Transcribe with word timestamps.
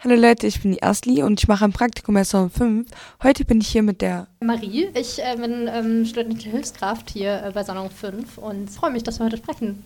Hallo 0.00 0.14
Leute, 0.14 0.46
ich 0.46 0.62
bin 0.62 0.70
die 0.70 0.82
Asli 0.84 1.24
und 1.24 1.40
ich 1.40 1.48
mache 1.48 1.64
ein 1.64 1.72
Praktikum 1.72 2.14
bei 2.14 2.22
Saison 2.22 2.50
5. 2.50 2.88
Heute 3.20 3.44
bin 3.44 3.60
ich 3.60 3.66
hier 3.66 3.82
mit 3.82 4.00
der 4.00 4.28
Marie. 4.38 4.88
Ich 4.94 5.20
äh, 5.20 5.34
bin 5.34 5.68
ähm, 5.68 6.04
studentische 6.04 6.50
Hilfskraft 6.50 7.10
hier 7.10 7.42
äh, 7.42 7.50
bei 7.50 7.64
Salon 7.64 7.90
5 7.90 8.38
und 8.38 8.70
freue 8.70 8.92
mich, 8.92 9.02
dass 9.02 9.18
wir 9.18 9.26
heute 9.26 9.38
sprechen. 9.38 9.84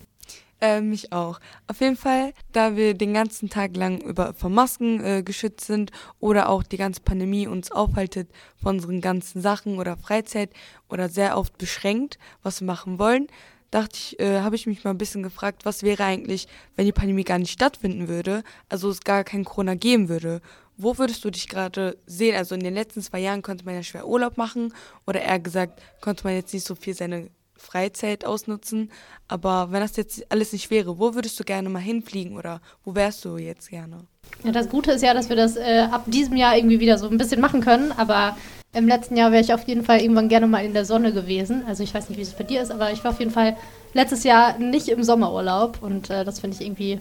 Äh, 0.61 0.81
mich 0.81 1.11
auch. 1.11 1.39
Auf 1.65 1.81
jeden 1.81 1.95
Fall, 1.95 2.33
da 2.51 2.75
wir 2.75 2.93
den 2.93 3.15
ganzen 3.15 3.49
Tag 3.49 3.75
lang 3.75 4.01
über 4.01 4.35
von 4.35 4.53
Masken 4.53 5.03
äh, 5.03 5.23
geschützt 5.23 5.65
sind 5.65 5.91
oder 6.19 6.47
auch 6.47 6.61
die 6.61 6.77
ganze 6.77 7.01
Pandemie 7.01 7.47
uns 7.47 7.71
aufhaltet 7.71 8.29
von 8.61 8.75
unseren 8.75 9.01
ganzen 9.01 9.41
Sachen 9.41 9.79
oder 9.79 9.97
Freizeit 9.97 10.51
oder 10.89 11.09
sehr 11.09 11.39
oft 11.39 11.57
beschränkt, 11.57 12.19
was 12.43 12.61
wir 12.61 12.67
machen 12.67 12.99
wollen, 12.99 13.29
dachte 13.73 13.97
ich, 13.97 14.19
äh, 14.19 14.41
habe 14.41 14.55
ich 14.55 14.67
mich 14.67 14.83
mal 14.83 14.91
ein 14.91 14.97
bisschen 14.97 15.23
gefragt, 15.23 15.65
was 15.65 15.83
wäre 15.83 16.03
eigentlich, 16.03 16.47
wenn 16.75 16.85
die 16.85 16.91
Pandemie 16.91 17.23
gar 17.23 17.39
nicht 17.39 17.51
stattfinden 17.51 18.07
würde, 18.07 18.43
also 18.69 18.89
es 18.89 19.01
gar 19.01 19.23
kein 19.23 19.45
Corona 19.45 19.75
geben 19.75 20.09
würde. 20.09 20.41
Wo 20.77 20.97
würdest 20.97 21.23
du 21.23 21.29
dich 21.29 21.47
gerade 21.47 21.97
sehen? 22.05 22.35
Also 22.35 22.55
in 22.55 22.63
den 22.63 22.73
letzten 22.73 23.01
zwei 23.01 23.19
Jahren 23.19 23.41
konnte 23.41 23.65
man 23.65 23.75
ja 23.75 23.83
schwer 23.83 24.07
Urlaub 24.07 24.37
machen 24.37 24.73
oder 25.07 25.21
eher 25.21 25.39
gesagt, 25.39 25.81
konnte 26.01 26.23
man 26.23 26.35
jetzt 26.35 26.53
nicht 26.53 26.65
so 26.65 26.75
viel 26.75 26.93
seine 26.93 27.29
Freizeit 27.63 28.25
ausnutzen. 28.25 28.91
Aber 29.27 29.71
wenn 29.71 29.81
das 29.81 29.95
jetzt 29.95 30.31
alles 30.31 30.53
nicht 30.53 30.69
wäre, 30.69 30.99
wo 30.99 31.15
würdest 31.15 31.39
du 31.39 31.43
gerne 31.43 31.69
mal 31.69 31.79
hinfliegen 31.79 32.37
oder 32.37 32.61
wo 32.83 32.93
wärst 32.93 33.25
du 33.25 33.37
jetzt 33.37 33.69
gerne? 33.69 34.01
Ja, 34.43 34.51
das 34.51 34.69
Gute 34.69 34.91
ist 34.91 35.01
ja, 35.01 35.13
dass 35.13 35.29
wir 35.29 35.35
das 35.35 35.55
äh, 35.55 35.87
ab 35.91 36.03
diesem 36.07 36.35
Jahr 36.35 36.55
irgendwie 36.57 36.79
wieder 36.79 36.97
so 36.97 37.09
ein 37.09 37.17
bisschen 37.17 37.41
machen 37.41 37.61
können, 37.61 37.91
aber 37.93 38.37
im 38.73 38.87
letzten 38.87 39.15
Jahr 39.15 39.31
wäre 39.31 39.43
ich 39.43 39.53
auf 39.53 39.67
jeden 39.67 39.83
Fall 39.83 40.01
irgendwann 40.01 40.29
gerne 40.29 40.47
mal 40.47 40.65
in 40.65 40.73
der 40.73 40.85
Sonne 40.85 41.13
gewesen. 41.13 41.63
Also 41.67 41.83
ich 41.83 41.93
weiß 41.93 42.09
nicht, 42.09 42.17
wie 42.17 42.23
es 42.23 42.33
bei 42.33 42.43
dir 42.43 42.61
ist, 42.61 42.71
aber 42.71 42.91
ich 42.91 43.03
war 43.03 43.11
auf 43.11 43.19
jeden 43.19 43.31
Fall 43.31 43.55
letztes 43.93 44.23
Jahr 44.23 44.57
nicht 44.57 44.89
im 44.89 45.03
Sommerurlaub 45.03 45.77
und 45.81 46.09
äh, 46.09 46.25
das 46.25 46.39
finde 46.39 46.57
ich 46.57 46.65
irgendwie 46.65 46.99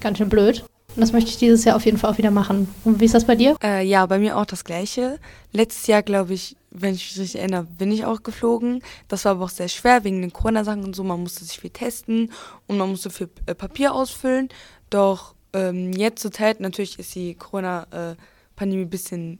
ganz 0.00 0.18
schön 0.18 0.28
blöd. 0.28 0.64
Und 0.94 1.00
das 1.02 1.12
möchte 1.12 1.30
ich 1.30 1.36
dieses 1.36 1.64
Jahr 1.64 1.76
auf 1.76 1.84
jeden 1.84 1.98
Fall 1.98 2.10
auch 2.10 2.18
wieder 2.18 2.30
machen. 2.30 2.68
Und 2.84 3.00
wie 3.00 3.04
ist 3.04 3.14
das 3.14 3.26
bei 3.26 3.34
dir? 3.34 3.56
Äh, 3.62 3.86
ja, 3.86 4.06
bei 4.06 4.18
mir 4.18 4.36
auch 4.38 4.46
das 4.46 4.64
Gleiche. 4.64 5.18
Letztes 5.52 5.86
Jahr, 5.88 6.02
glaube 6.02 6.32
ich, 6.32 6.56
wenn 6.80 6.94
ich 6.94 7.10
mich 7.10 7.18
richtig 7.18 7.40
erinnere, 7.40 7.64
bin 7.64 7.92
ich 7.92 8.04
auch 8.04 8.22
geflogen. 8.22 8.82
Das 9.08 9.24
war 9.24 9.32
aber 9.32 9.44
auch 9.44 9.50
sehr 9.50 9.68
schwer 9.68 10.04
wegen 10.04 10.20
den 10.20 10.32
Corona-Sachen 10.32 10.84
und 10.84 10.96
so. 10.96 11.04
Man 11.04 11.20
musste 11.20 11.44
sich 11.44 11.58
viel 11.58 11.70
testen 11.70 12.32
und 12.66 12.78
man 12.78 12.90
musste 12.90 13.10
viel 13.10 13.28
äh, 13.46 13.54
Papier 13.54 13.94
ausfüllen. 13.94 14.48
Doch 14.90 15.34
ähm, 15.52 15.92
jetzt 15.92 16.22
zur 16.22 16.32
Zeit, 16.32 16.60
natürlich 16.60 16.98
ist 16.98 17.14
die 17.14 17.34
Corona-Pandemie 17.34 18.82
ein 18.84 18.90
bisschen 18.90 19.38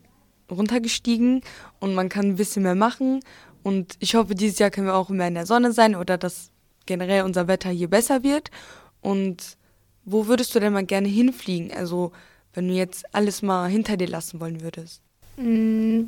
runtergestiegen 0.50 1.42
und 1.80 1.94
man 1.94 2.08
kann 2.08 2.26
ein 2.26 2.36
bisschen 2.36 2.62
mehr 2.62 2.74
machen. 2.74 3.20
Und 3.62 3.96
ich 3.98 4.14
hoffe, 4.14 4.34
dieses 4.34 4.58
Jahr 4.58 4.70
können 4.70 4.86
wir 4.86 4.94
auch 4.94 5.08
mehr 5.08 5.28
in 5.28 5.34
der 5.34 5.46
Sonne 5.46 5.72
sein 5.72 5.96
oder 5.96 6.18
dass 6.18 6.50
generell 6.86 7.22
unser 7.22 7.48
Wetter 7.48 7.70
hier 7.70 7.88
besser 7.88 8.22
wird. 8.22 8.50
Und 9.00 9.56
wo 10.04 10.28
würdest 10.28 10.54
du 10.54 10.60
denn 10.60 10.72
mal 10.72 10.86
gerne 10.86 11.08
hinfliegen? 11.08 11.72
Also, 11.72 12.12
wenn 12.54 12.68
du 12.68 12.74
jetzt 12.74 13.12
alles 13.12 13.42
mal 13.42 13.68
hinter 13.68 13.96
dir 13.96 14.08
lassen 14.08 14.40
wollen 14.40 14.62
würdest. 14.62 15.02
Mm, 15.36 16.04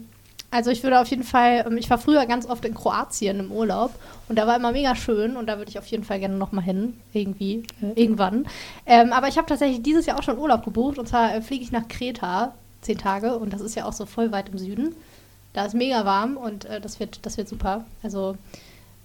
also 0.51 0.71
ich 0.71 0.83
würde 0.83 1.01
auf 1.01 1.09
jeden 1.09 1.25
Fall, 1.25 1.65
ähm, 1.67 1.77
ich 1.77 1.91
war 1.91 1.99
früher 1.99 2.25
ganz 2.27 2.47
oft 2.47 2.65
in 2.65 2.75
Kroatien 2.75 3.41
im 3.41 3.53
Urlaub 3.53 3.93
und 4.29 4.37
da 4.37 4.47
war 4.47 4.57
immer 4.57 4.73
mega 4.73 4.95
schön 4.95 5.37
und 5.37 5.47
da 5.47 5.59
würde 5.59 5.71
ich 5.71 5.79
auf 5.79 5.87
jeden 5.87 6.05
Fall 6.05 6.21
gerne 6.21 6.37
nochmal 6.37 6.65
hin, 6.65 6.99
irgendwie, 7.13 7.65
äh, 7.83 8.01
irgendwann. 8.01 8.47
Ähm, 8.87 9.13
aber 9.13 9.29
ich 9.29 9.37
habe 9.37 9.47
tatsächlich 9.47 9.83
dieses 9.83 10.07
Jahr 10.07 10.19
auch 10.19 10.23
schon 10.23 10.39
Urlaub 10.39 10.65
gebucht 10.65 10.99
und 10.99 11.07
zwar 11.07 11.35
äh, 11.35 11.43
fliege 11.43 11.65
ich 11.65 11.73
nach 11.73 11.87
Kreta 11.89 12.55
zehn 12.81 12.97
Tage 12.97 13.37
und 13.37 13.53
das 13.53 13.61
ist 13.61 13.75
ja 13.75 13.85
auch 13.85 13.93
so 13.93 14.07
voll 14.07 14.33
weit 14.33 14.49
im 14.49 14.59
Süden. 14.59 14.95
Da 15.53 15.67
ist 15.67 15.75
mega 15.75 16.05
warm 16.05 16.37
und 16.37 16.65
äh, 16.65 16.81
das, 16.81 16.99
wird, 17.01 17.27
das 17.27 17.37
wird 17.37 17.49
super. 17.49 17.85
Also 18.03 18.37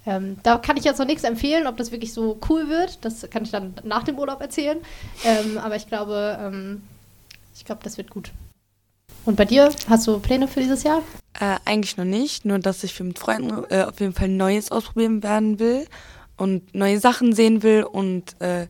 ähm, 0.05 0.38
da 0.44 0.58
kann 0.58 0.77
ich 0.77 0.83
jetzt 0.83 0.99
noch 0.99 1.05
nichts 1.05 1.23
empfehlen, 1.23 1.67
ob 1.67 1.77
das 1.77 1.91
wirklich 1.91 2.14
so 2.14 2.38
cool 2.49 2.69
wird. 2.69 3.03
Das 3.03 3.30
kann 3.30 3.44
ich 3.44 3.52
dann 3.52 3.73
nach 3.83 4.03
dem 4.03 4.17
Urlaub 4.17 4.41
erzählen. 4.41 4.77
Ähm, 5.25 5.58
aber 5.58 5.75
ich 5.75 5.88
glaube, 5.88 6.38
ähm, 6.39 6.83
ich 7.55 7.66
glaube, 7.66 7.81
das 7.83 7.97
wird 7.97 8.09
gut. 8.09 8.31
Und 9.25 9.38
bei 9.38 9.45
dir, 9.45 9.71
hast 9.89 10.08
du 10.08 10.19
Pläne 10.19 10.47
für 10.47 10.59
dieses 10.59 10.83
Jahr? 10.83 11.02
Äh, 11.39 11.58
eigentlich 11.66 11.98
noch 11.98 12.06
nicht, 12.06 12.45
nur 12.45 12.59
dass 12.59 12.84
ich 12.84 13.00
mit 13.00 13.17
Freunden 13.17 13.64
äh, 13.70 13.84
auf 13.84 14.00
jeden 14.00 14.14
Fall 14.14 14.30
Neues 14.30 14.72
ausprobieren 14.72 15.23
werden 15.23 15.59
will 15.59 15.88
und 16.38 16.76
neue 16.76 16.99
Sachen 16.99 17.33
sehen 17.33 17.64
will 17.64 17.83
und 17.83 18.39
äh, 18.39 18.67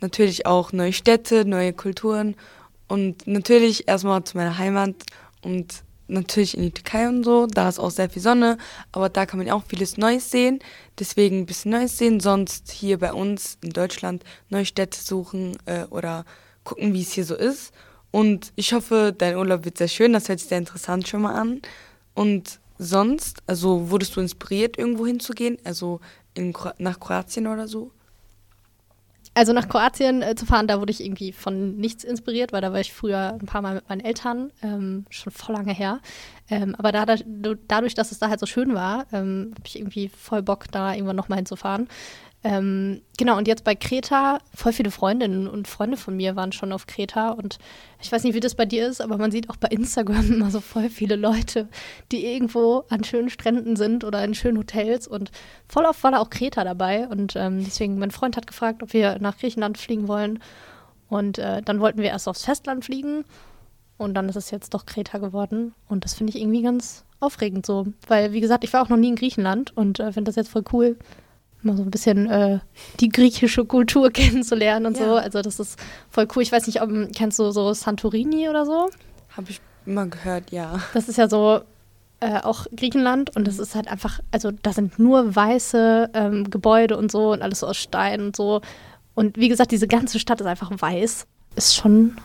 natürlich 0.00 0.46
auch 0.46 0.72
neue 0.72 0.94
Städte, 0.94 1.44
neue 1.44 1.74
Kulturen 1.74 2.34
und 2.88 3.26
natürlich 3.26 3.86
erstmal 3.86 4.24
zu 4.24 4.36
meiner 4.36 4.56
Heimat 4.56 4.94
und 5.42 5.82
natürlich 6.08 6.56
in 6.56 6.62
die 6.62 6.70
Türkei 6.70 7.08
und 7.08 7.24
so. 7.24 7.46
Da 7.46 7.68
ist 7.68 7.78
auch 7.78 7.90
sehr 7.90 8.08
viel 8.08 8.22
Sonne, 8.22 8.58
aber 8.92 9.08
da 9.08 9.26
kann 9.26 9.38
man 9.38 9.50
auch 9.50 9.64
vieles 9.66 9.96
Neues 9.96 10.30
sehen. 10.30 10.60
Deswegen 10.98 11.40
ein 11.40 11.46
bisschen 11.46 11.72
Neues 11.72 11.98
sehen. 11.98 12.20
Sonst 12.20 12.70
hier 12.70 12.98
bei 12.98 13.12
uns 13.12 13.58
in 13.62 13.70
Deutschland 13.70 14.24
neue 14.48 14.64
Städte 14.64 15.00
suchen 15.00 15.58
äh, 15.66 15.84
oder 15.90 16.24
gucken, 16.64 16.94
wie 16.94 17.02
es 17.02 17.12
hier 17.12 17.24
so 17.24 17.34
ist. 17.34 17.72
Und 18.10 18.52
ich 18.56 18.72
hoffe, 18.72 19.14
dein 19.16 19.36
Urlaub 19.36 19.64
wird 19.64 19.78
sehr 19.78 19.88
schön. 19.88 20.12
Das 20.12 20.28
hört 20.28 20.40
sich 20.40 20.48
sehr 20.48 20.58
interessant 20.58 21.08
schon 21.08 21.22
mal 21.22 21.34
an. 21.34 21.60
Und 22.16 22.60
sonst, 22.78 23.42
also 23.46 23.90
wurdest 23.90 24.16
du 24.16 24.20
inspiriert, 24.20 24.78
irgendwo 24.78 25.06
hinzugehen? 25.06 25.58
Also 25.64 26.00
in, 26.34 26.54
nach 26.78 26.98
Kroatien 26.98 27.46
oder 27.46 27.68
so? 27.68 27.92
Also 29.34 29.52
nach 29.52 29.68
Kroatien 29.68 30.22
äh, 30.22 30.34
zu 30.34 30.46
fahren, 30.46 30.66
da 30.66 30.80
wurde 30.80 30.92
ich 30.92 31.04
irgendwie 31.04 31.30
von 31.30 31.76
nichts 31.76 32.04
inspiriert, 32.04 32.54
weil 32.54 32.62
da 32.62 32.72
war 32.72 32.80
ich 32.80 32.94
früher 32.94 33.36
ein 33.38 33.44
paar 33.44 33.60
Mal 33.60 33.74
mit 33.74 33.88
meinen 33.90 34.00
Eltern, 34.00 34.50
ähm, 34.62 35.04
schon 35.10 35.30
voll 35.30 35.54
lange 35.54 35.74
her. 35.74 36.00
Ähm, 36.48 36.74
aber 36.76 36.90
da, 36.90 37.04
dadurch, 37.68 37.92
dass 37.92 38.12
es 38.12 38.18
da 38.18 38.30
halt 38.30 38.40
so 38.40 38.46
schön 38.46 38.72
war, 38.72 39.04
ähm, 39.12 39.52
habe 39.54 39.66
ich 39.66 39.78
irgendwie 39.78 40.08
voll 40.08 40.42
Bock, 40.42 40.72
da 40.72 40.94
irgendwann 40.94 41.16
nochmal 41.16 41.36
hinzufahren. 41.36 41.86
Ähm, 42.48 43.02
genau, 43.18 43.36
und 43.38 43.48
jetzt 43.48 43.64
bei 43.64 43.74
Kreta, 43.74 44.38
voll 44.54 44.72
viele 44.72 44.92
Freundinnen 44.92 45.48
und 45.48 45.66
Freunde 45.66 45.96
von 45.96 46.14
mir 46.14 46.36
waren 46.36 46.52
schon 46.52 46.72
auf 46.72 46.86
Kreta 46.86 47.30
und 47.30 47.58
ich 48.00 48.12
weiß 48.12 48.22
nicht, 48.22 48.34
wie 48.34 48.40
das 48.40 48.54
bei 48.54 48.64
dir 48.64 48.86
ist, 48.86 49.00
aber 49.00 49.18
man 49.18 49.32
sieht 49.32 49.50
auch 49.50 49.56
bei 49.56 49.66
Instagram 49.66 50.32
immer 50.32 50.52
so 50.52 50.60
voll 50.60 50.88
viele 50.88 51.16
Leute, 51.16 51.66
die 52.12 52.24
irgendwo 52.24 52.84
an 52.88 53.02
schönen 53.02 53.30
Stränden 53.30 53.74
sind 53.74 54.04
oder 54.04 54.22
in 54.22 54.32
schönen 54.32 54.58
Hotels 54.58 55.08
und 55.08 55.32
voll 55.66 55.86
oft 55.86 56.04
war 56.04 56.12
da 56.12 56.18
auch 56.18 56.30
Kreta 56.30 56.62
dabei 56.62 57.08
und 57.08 57.34
ähm, 57.34 57.64
deswegen, 57.64 57.98
mein 57.98 58.12
Freund 58.12 58.36
hat 58.36 58.46
gefragt, 58.46 58.80
ob 58.84 58.92
wir 58.92 59.18
nach 59.18 59.38
Griechenland 59.38 59.76
fliegen 59.76 60.06
wollen 60.06 60.38
und 61.08 61.38
äh, 61.38 61.62
dann 61.62 61.80
wollten 61.80 61.98
wir 61.98 62.10
erst 62.10 62.28
aufs 62.28 62.44
Festland 62.44 62.84
fliegen 62.84 63.24
und 63.96 64.14
dann 64.14 64.28
ist 64.28 64.36
es 64.36 64.52
jetzt 64.52 64.72
doch 64.72 64.86
Kreta 64.86 65.18
geworden 65.18 65.74
und 65.88 66.04
das 66.04 66.14
finde 66.14 66.32
ich 66.32 66.40
irgendwie 66.40 66.62
ganz 66.62 67.04
aufregend 67.18 67.66
so, 67.66 67.88
weil 68.06 68.32
wie 68.32 68.40
gesagt, 68.40 68.62
ich 68.62 68.72
war 68.72 68.82
auch 68.82 68.88
noch 68.88 68.98
nie 68.98 69.08
in 69.08 69.16
Griechenland 69.16 69.76
und 69.76 69.98
äh, 69.98 70.12
finde 70.12 70.28
das 70.28 70.36
jetzt 70.36 70.50
voll 70.50 70.62
cool 70.72 70.96
mal 71.62 71.76
so 71.76 71.82
ein 71.82 71.90
bisschen 71.90 72.30
äh, 72.30 72.58
die 73.00 73.08
griechische 73.08 73.64
Kultur 73.64 74.10
kennenzulernen 74.12 74.86
und 74.86 74.98
ja. 74.98 75.04
so. 75.04 75.14
Also 75.16 75.42
das 75.42 75.60
ist 75.60 75.78
voll 76.10 76.28
cool. 76.34 76.42
Ich 76.42 76.52
weiß 76.52 76.66
nicht, 76.66 76.82
ob 76.82 76.90
kennst 77.14 77.38
du 77.38 77.50
so 77.50 77.72
Santorini 77.72 78.48
oder 78.48 78.64
so? 78.64 78.90
Habe 79.36 79.50
ich 79.50 79.60
immer 79.84 80.06
gehört, 80.06 80.50
ja. 80.50 80.80
Das 80.94 81.08
ist 81.08 81.16
ja 81.16 81.28
so 81.28 81.60
äh, 82.20 82.40
auch 82.40 82.66
Griechenland 82.74 83.34
und 83.36 83.46
das 83.46 83.58
ist 83.58 83.74
halt 83.74 83.88
einfach, 83.88 84.20
also 84.32 84.50
da 84.50 84.72
sind 84.72 84.98
nur 84.98 85.34
weiße 85.36 86.10
ähm, 86.14 86.50
Gebäude 86.50 86.96
und 86.96 87.10
so 87.10 87.32
und 87.32 87.42
alles 87.42 87.60
so 87.60 87.66
aus 87.66 87.76
Stein 87.76 88.20
und 88.20 88.36
so. 88.36 88.62
Und 89.14 89.36
wie 89.36 89.48
gesagt, 89.48 89.70
diese 89.70 89.88
ganze 89.88 90.18
Stadt 90.18 90.40
ist 90.40 90.46
einfach 90.46 90.70
weiß. 90.70 91.26
Ist 91.56 91.74
schon 91.74 92.16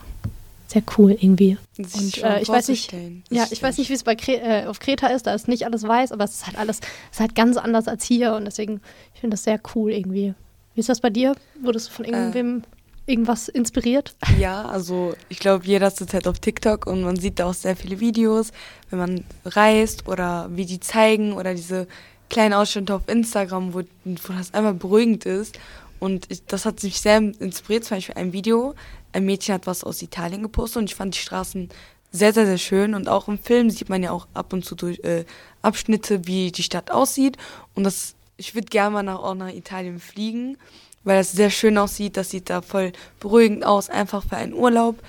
sehr 0.71 0.83
cool 0.97 1.11
irgendwie. 1.11 1.57
Und 1.77 2.23
äh, 2.23 2.41
ich 2.41 2.49
weiß 2.49 2.69
nicht, 2.69 2.93
ja, 3.29 3.45
ich 3.51 3.61
weiß 3.61 3.77
nicht, 3.77 3.89
wie 3.89 3.93
es 3.93 4.03
bei 4.03 4.15
Kre 4.15 4.39
äh, 4.41 4.65
auf 4.65 4.79
Kreta 4.79 5.07
ist. 5.07 5.27
Da 5.27 5.33
ist 5.33 5.47
nicht 5.47 5.65
alles 5.65 5.87
weiß, 5.87 6.11
aber 6.11 6.23
es 6.23 6.31
ist 6.31 6.47
halt 6.47 6.57
alles, 6.57 6.79
es 6.79 7.17
ist 7.17 7.19
halt 7.19 7.35
ganz 7.35 7.57
anders 7.57 7.87
als 7.87 8.05
hier 8.05 8.33
und 8.35 8.45
deswegen 8.45 8.81
ich 9.13 9.19
finde 9.19 9.35
das 9.35 9.43
sehr 9.43 9.59
cool 9.75 9.91
irgendwie. 9.91 10.33
Wie 10.73 10.79
ist 10.79 10.89
das 10.89 11.01
bei 11.01 11.09
dir? 11.09 11.35
Wurdest 11.61 11.89
du 11.89 11.93
von 11.93 12.05
irgendwem 12.05 12.59
äh, 12.59 13.11
irgendwas 13.11 13.49
inspiriert? 13.49 14.15
Ja, 14.39 14.63
also 14.65 15.13
ich 15.27 15.39
glaube, 15.39 15.65
jeder 15.65 15.87
ist 15.87 15.99
jetzt 15.99 16.13
halt 16.13 16.27
auf 16.27 16.39
TikTok 16.39 16.87
und 16.87 17.03
man 17.03 17.17
sieht 17.17 17.39
da 17.39 17.47
auch 17.47 17.53
sehr 17.53 17.75
viele 17.75 17.99
Videos, 17.99 18.51
wenn 18.89 18.99
man 18.99 19.23
reist 19.43 20.07
oder 20.07 20.49
wie 20.51 20.65
die 20.65 20.79
zeigen 20.79 21.33
oder 21.33 21.53
diese 21.53 21.87
kleinen 22.29 22.53
Ausschnitte 22.53 22.95
auf 22.95 23.07
Instagram, 23.07 23.73
wo, 23.73 23.81
wo 24.05 24.33
das 24.33 24.53
einfach 24.53 24.73
beruhigend 24.73 25.25
ist. 25.25 25.59
Und 26.01 26.25
ich, 26.29 26.43
das 26.47 26.65
hat 26.65 26.81
mich 26.81 26.99
sehr 26.99 27.17
inspiriert, 27.17 27.85
zum 27.85 27.97
Beispiel 27.97 28.15
ein 28.15 28.33
Video, 28.33 28.73
ein 29.13 29.23
Mädchen 29.23 29.53
hat 29.53 29.67
was 29.67 29.83
aus 29.83 30.01
Italien 30.01 30.41
gepostet 30.41 30.79
und 30.79 30.89
ich 30.89 30.95
fand 30.95 31.13
die 31.13 31.19
Straßen 31.19 31.69
sehr, 32.11 32.33
sehr, 32.33 32.47
sehr 32.47 32.57
schön. 32.57 32.95
Und 32.95 33.07
auch 33.07 33.27
im 33.27 33.37
Film 33.37 33.69
sieht 33.69 33.87
man 33.87 34.01
ja 34.01 34.09
auch 34.09 34.27
ab 34.33 34.51
und 34.51 34.65
zu 34.65 34.73
durch 34.73 34.99
äh, 35.03 35.25
Abschnitte, 35.61 36.25
wie 36.25 36.51
die 36.51 36.63
Stadt 36.63 36.89
aussieht. 36.89 37.37
Und 37.75 37.83
das, 37.83 38.15
ich 38.37 38.55
würde 38.55 38.67
gerne 38.67 38.93
mal 38.95 39.03
nach, 39.03 39.19
auch 39.19 39.35
nach 39.35 39.53
Italien 39.53 39.99
fliegen, 39.99 40.57
weil 41.03 41.19
das 41.19 41.33
sehr 41.33 41.51
schön 41.51 41.77
aussieht. 41.77 42.17
Das 42.17 42.31
sieht 42.31 42.49
da 42.49 42.63
voll 42.63 42.93
beruhigend 43.19 43.63
aus, 43.63 43.91
einfach 43.91 44.23
für 44.23 44.37
einen 44.37 44.53
Urlaub, 44.53 45.03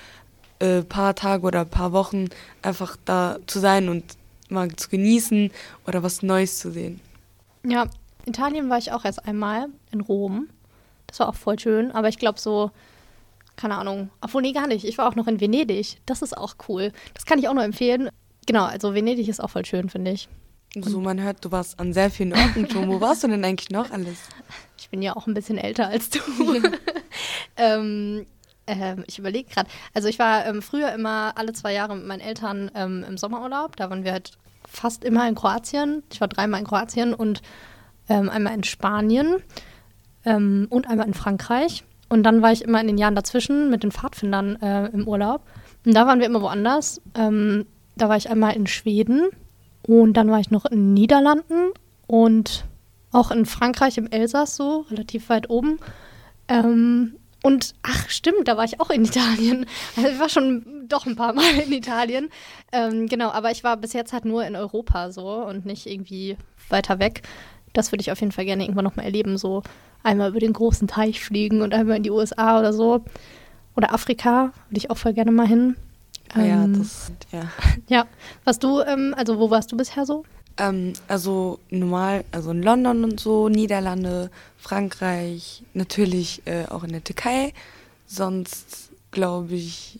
äh, 0.59 0.83
paar 0.83 1.15
Tage 1.15 1.43
oder 1.47 1.65
paar 1.65 1.91
Wochen 1.91 2.29
einfach 2.61 2.97
da 3.03 3.39
zu 3.47 3.59
sein 3.59 3.89
und 3.89 4.03
mal 4.49 4.69
zu 4.75 4.89
genießen 4.89 5.49
oder 5.87 6.03
was 6.03 6.21
Neues 6.21 6.59
zu 6.59 6.71
sehen. 6.71 6.99
Ja, 7.65 7.87
Italien 8.27 8.69
war 8.69 8.77
ich 8.77 8.91
auch 8.91 9.03
erst 9.03 9.25
einmal 9.25 9.69
in 9.91 10.01
Rom. 10.01 10.49
Das 11.13 11.19
war 11.19 11.29
auch 11.29 11.35
voll 11.35 11.59
schön, 11.59 11.91
aber 11.91 12.09
ich 12.09 12.17
glaube 12.17 12.39
so 12.39 12.71
keine 13.55 13.77
Ahnung. 13.77 14.09
Obwohl, 14.19 14.41
nee, 14.41 14.51
gar 14.51 14.65
nicht. 14.65 14.83
Ich 14.83 14.97
war 14.97 15.07
auch 15.07 15.13
noch 15.13 15.27
in 15.27 15.39
Venedig. 15.39 15.97
Das 16.07 16.23
ist 16.23 16.35
auch 16.35 16.55
cool. 16.67 16.91
Das 17.13 17.27
kann 17.27 17.37
ich 17.37 17.47
auch 17.47 17.53
nur 17.53 17.63
empfehlen. 17.63 18.09
Genau, 18.47 18.63
also 18.65 18.95
Venedig 18.95 19.29
ist 19.29 19.39
auch 19.39 19.51
voll 19.51 19.63
schön, 19.63 19.89
finde 19.89 20.09
ich. 20.09 20.27
Und 20.75 20.85
so, 20.85 20.99
man 20.99 21.21
hört, 21.21 21.45
du 21.45 21.51
warst 21.51 21.79
an 21.79 21.93
sehr 21.93 22.09
vielen 22.09 22.33
Orten 22.33 22.67
schon. 22.67 22.89
Wo 22.89 22.99
warst 22.99 23.23
du 23.23 23.27
denn 23.27 23.45
eigentlich 23.45 23.69
noch 23.69 23.91
alles? 23.91 24.17
Ich 24.75 24.89
bin 24.89 25.01
ja 25.03 25.15
auch 25.15 25.27
ein 25.27 25.33
bisschen 25.33 25.57
älter 25.57 25.87
als 25.87 26.09
du. 26.09 26.19
ähm, 27.57 28.25
Ähm, 28.65 29.03
ich 29.07 29.19
überlege 29.19 29.49
gerade. 29.49 29.69
Also 29.93 30.07
ich 30.07 30.19
war 30.19 30.45
ähm, 30.45 30.61
früher 30.61 30.91
immer 30.93 31.33
alle 31.35 31.53
zwei 31.53 31.73
Jahre 31.73 31.95
mit 31.95 32.05
meinen 32.05 32.21
Eltern 32.21 32.71
ähm, 32.75 33.05
im 33.07 33.17
Sommerurlaub. 33.17 33.75
Da 33.75 33.89
waren 33.89 34.03
wir 34.03 34.13
halt 34.13 34.31
fast 34.67 35.03
immer 35.03 35.27
in 35.27 35.35
Kroatien. 35.35 36.03
Ich 36.11 36.21
war 36.21 36.27
dreimal 36.27 36.61
in 36.61 36.65
Kroatien 36.65 37.13
und 37.13 37.41
ähm, 38.09 38.29
einmal 38.29 38.53
in 38.53 38.63
Spanien 38.63 39.41
ähm, 40.25 40.67
und 40.69 40.87
einmal 40.87 41.07
in 41.07 41.13
Frankreich. 41.13 41.83
Und 42.09 42.23
dann 42.23 42.41
war 42.41 42.51
ich 42.51 42.63
immer 42.63 42.79
in 42.79 42.87
den 42.87 42.97
Jahren 42.97 43.15
dazwischen 43.15 43.69
mit 43.69 43.83
den 43.83 43.91
Pfadfindern 43.91 44.61
äh, 44.61 44.87
im 44.87 45.07
Urlaub. 45.07 45.41
Und 45.85 45.95
da 45.95 46.05
waren 46.05 46.19
wir 46.19 46.27
immer 46.27 46.41
woanders. 46.41 47.01
Ähm, 47.15 47.65
da 47.95 48.09
war 48.09 48.17
ich 48.17 48.29
einmal 48.29 48.55
in 48.55 48.67
Schweden 48.67 49.29
und 49.85 50.13
dann 50.13 50.29
war 50.29 50.39
ich 50.39 50.51
noch 50.51 50.65
in 50.65 50.77
den 50.77 50.93
Niederlanden 50.93 51.71
und 52.07 52.65
auch 53.11 53.31
in 53.31 53.45
Frankreich 53.45 53.97
im 53.97 54.09
Elsass, 54.09 54.55
so 54.55 54.85
relativ 54.89 55.29
weit 55.29 55.49
oben. 55.49 55.79
Ähm, 56.47 57.15
und 57.43 57.73
ach, 57.83 58.09
stimmt, 58.09 58.47
da 58.47 58.57
war 58.57 58.63
ich 58.63 58.79
auch 58.79 58.89
in 58.89 59.05
Italien. 59.05 59.65
Also 59.95 60.09
ich 60.09 60.19
war 60.19 60.29
schon 60.29 60.85
doch 60.87 61.05
ein 61.05 61.15
paar 61.15 61.33
Mal 61.33 61.59
in 61.65 61.71
Italien. 61.73 62.29
Ähm, 62.71 63.07
genau, 63.07 63.29
aber 63.29 63.51
ich 63.51 63.63
war 63.63 63.77
bis 63.77 63.93
jetzt 63.93 64.13
halt 64.13 64.25
nur 64.25 64.45
in 64.45 64.55
Europa 64.55 65.11
so 65.11 65.27
und 65.45 65.65
nicht 65.65 65.85
irgendwie 65.85 66.37
weiter 66.69 66.99
weg. 66.99 67.23
Das 67.73 67.91
würde 67.91 68.01
ich 68.01 68.11
auf 68.11 68.19
jeden 68.19 68.31
Fall 68.31 68.45
gerne 68.45 68.63
irgendwann 68.63 68.85
nochmal 68.85 69.05
erleben. 69.05 69.37
So 69.37 69.61
einmal 70.03 70.29
über 70.29 70.39
den 70.39 70.53
großen 70.53 70.87
Teich 70.87 71.23
fliegen 71.23 71.61
und 71.61 71.73
einmal 71.73 71.97
in 71.97 72.03
die 72.03 72.11
USA 72.11 72.59
oder 72.59 72.73
so. 72.73 73.03
Oder 73.75 73.93
Afrika, 73.93 74.51
würde 74.69 74.77
ich 74.77 74.89
auch 74.89 74.97
voll 74.97 75.13
gerne 75.13 75.31
mal 75.31 75.47
hin. 75.47 75.75
Ah 76.33 76.43
ja, 76.43 76.63
Ähm, 76.65 76.77
das, 76.79 77.11
ja. 77.31 77.43
Ja, 77.87 78.05
was 78.43 78.59
du, 78.59 78.81
ähm, 78.81 79.13
also 79.17 79.39
wo 79.39 79.49
warst 79.49 79.71
du 79.71 79.77
bisher 79.77 80.05
so? 80.05 80.23
Ähm, 80.57 80.93
also 81.07 81.59
normal, 81.69 82.23
also 82.31 82.51
in 82.51 82.61
London 82.61 83.03
und 83.03 83.19
so, 83.19 83.49
Niederlande, 83.49 84.29
Frankreich, 84.57 85.63
natürlich 85.73 86.43
äh, 86.45 86.65
auch 86.67 86.83
in 86.83 86.91
der 86.91 87.03
Türkei. 87.03 87.53
Sonst 88.05 88.91
glaube 89.11 89.55
ich 89.55 89.99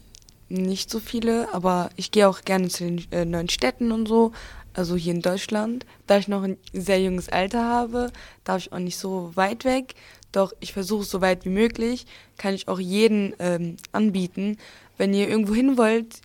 nicht 0.50 0.92
so 0.92 1.00
viele, 1.00 1.52
aber 1.54 1.90
ich 1.96 2.12
gehe 2.12 2.28
auch 2.30 2.42
gerne 2.42 2.68
zu 2.68 2.84
den 2.84 3.12
äh, 3.12 3.26
neuen 3.26 3.50
Städten 3.50 3.92
und 3.92 4.08
so. 4.08 4.32
Also 4.74 4.96
hier 4.96 5.14
in 5.14 5.22
Deutschland, 5.22 5.86
da 6.08 6.18
ich 6.18 6.28
noch 6.28 6.44
ein 6.44 6.58
sehr 6.74 7.02
junges 7.02 7.30
Alter 7.30 7.64
habe, 7.64 8.12
darf 8.44 8.60
ich 8.60 8.74
auch 8.74 8.80
nicht 8.80 8.98
so 8.98 9.31
weit 9.36 9.66
weg. 9.66 9.96
Doch 10.31 10.52
ich 10.60 10.74
versuche 10.74 11.04
so 11.04 11.22
weit 11.22 11.46
wie 11.46 11.50
möglich, 11.50 12.08
kann 12.38 12.56
ich 12.56 12.68
auch 12.68 12.80
jeden 12.80 13.36
ähm, 13.38 13.78
anbieten. 13.92 14.58
Wenn 14.98 15.14
ihr 15.14 15.30
irgendwo 15.30 15.54
hin 15.54 15.78
wollt, 15.78 16.22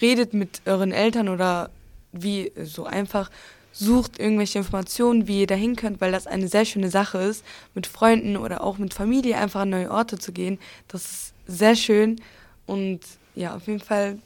redet 0.00 0.32
mit 0.32 0.62
euren 0.64 0.92
Eltern 0.92 1.28
oder 1.28 1.70
wie 2.12 2.52
so 2.62 2.84
einfach 2.84 3.30
sucht 3.72 4.18
irgendwelche 4.18 4.58
Informationen, 4.58 5.28
wie 5.28 5.40
ihr 5.40 5.46
dahin 5.46 5.76
könnt, 5.76 6.00
weil 6.00 6.12
das 6.12 6.26
eine 6.26 6.48
sehr 6.48 6.64
schöne 6.64 6.90
Sache 6.90 7.18
ist, 7.18 7.44
mit 7.74 7.86
Freunden 7.86 8.36
oder 8.36 8.62
auch 8.62 8.78
mit 8.78 8.94
Familie 8.94 9.36
einfach 9.36 9.60
an 9.60 9.70
neue 9.70 9.90
Orte 9.90 10.18
zu 10.18 10.32
gehen. 10.32 10.58
Das 10.88 11.04
ist 11.04 11.34
sehr 11.46 11.76
schön 11.76 12.20
und 12.66 13.00
ja, 13.34 13.54
auf 13.56 13.66
jeden 13.66 13.80
Fall. 13.80 14.18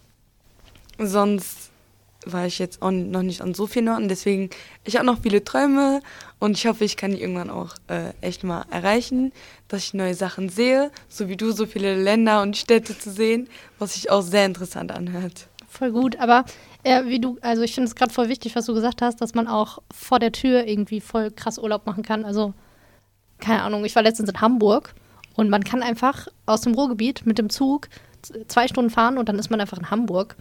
Sonst 0.98 1.71
war 2.26 2.46
ich 2.46 2.58
jetzt 2.58 2.82
auch 2.82 2.90
noch 2.90 3.22
nicht 3.22 3.40
an 3.40 3.54
so 3.54 3.66
vielen 3.66 3.88
Orten, 3.88 4.08
deswegen 4.08 4.50
ich 4.84 4.96
habe 4.96 5.06
noch 5.06 5.20
viele 5.20 5.44
Träume 5.44 6.00
und 6.38 6.56
ich 6.56 6.66
hoffe, 6.66 6.84
ich 6.84 6.96
kann 6.96 7.12
die 7.12 7.20
irgendwann 7.20 7.50
auch 7.50 7.74
äh, 7.88 8.12
echt 8.20 8.44
mal 8.44 8.64
erreichen, 8.70 9.32
dass 9.68 9.84
ich 9.84 9.94
neue 9.94 10.14
Sachen 10.14 10.48
sehe, 10.48 10.90
so 11.08 11.28
wie 11.28 11.36
du 11.36 11.52
so 11.52 11.66
viele 11.66 12.00
Länder 12.00 12.42
und 12.42 12.56
Städte 12.56 12.98
zu 12.98 13.10
sehen, 13.10 13.48
was 13.78 13.94
sich 13.94 14.10
auch 14.10 14.22
sehr 14.22 14.46
interessant 14.46 14.92
anhört. 14.92 15.48
Voll 15.68 15.92
gut, 15.92 16.16
aber 16.16 16.44
äh, 16.82 17.04
wie 17.06 17.20
du, 17.20 17.38
also 17.40 17.62
ich 17.62 17.74
finde 17.74 17.88
es 17.88 17.94
gerade 17.94 18.12
voll 18.12 18.28
wichtig, 18.28 18.54
was 18.56 18.66
du 18.66 18.74
gesagt 18.74 19.00
hast, 19.00 19.20
dass 19.20 19.34
man 19.34 19.48
auch 19.48 19.78
vor 19.90 20.18
der 20.18 20.32
Tür 20.32 20.66
irgendwie 20.66 21.00
voll 21.00 21.30
krass 21.30 21.58
Urlaub 21.58 21.86
machen 21.86 22.02
kann. 22.02 22.24
Also, 22.24 22.52
keine 23.38 23.62
Ahnung, 23.62 23.84
ich 23.84 23.96
war 23.96 24.02
letztens 24.02 24.28
in 24.28 24.40
Hamburg 24.40 24.94
und 25.34 25.48
man 25.48 25.64
kann 25.64 25.82
einfach 25.82 26.28
aus 26.44 26.60
dem 26.60 26.74
Ruhrgebiet 26.74 27.24
mit 27.24 27.38
dem 27.38 27.50
Zug 27.50 27.88
zwei 28.48 28.68
Stunden 28.68 28.90
fahren 28.90 29.18
und 29.18 29.28
dann 29.28 29.38
ist 29.38 29.50
man 29.50 29.60
einfach 29.60 29.78
in 29.78 29.90
Hamburg. 29.90 30.36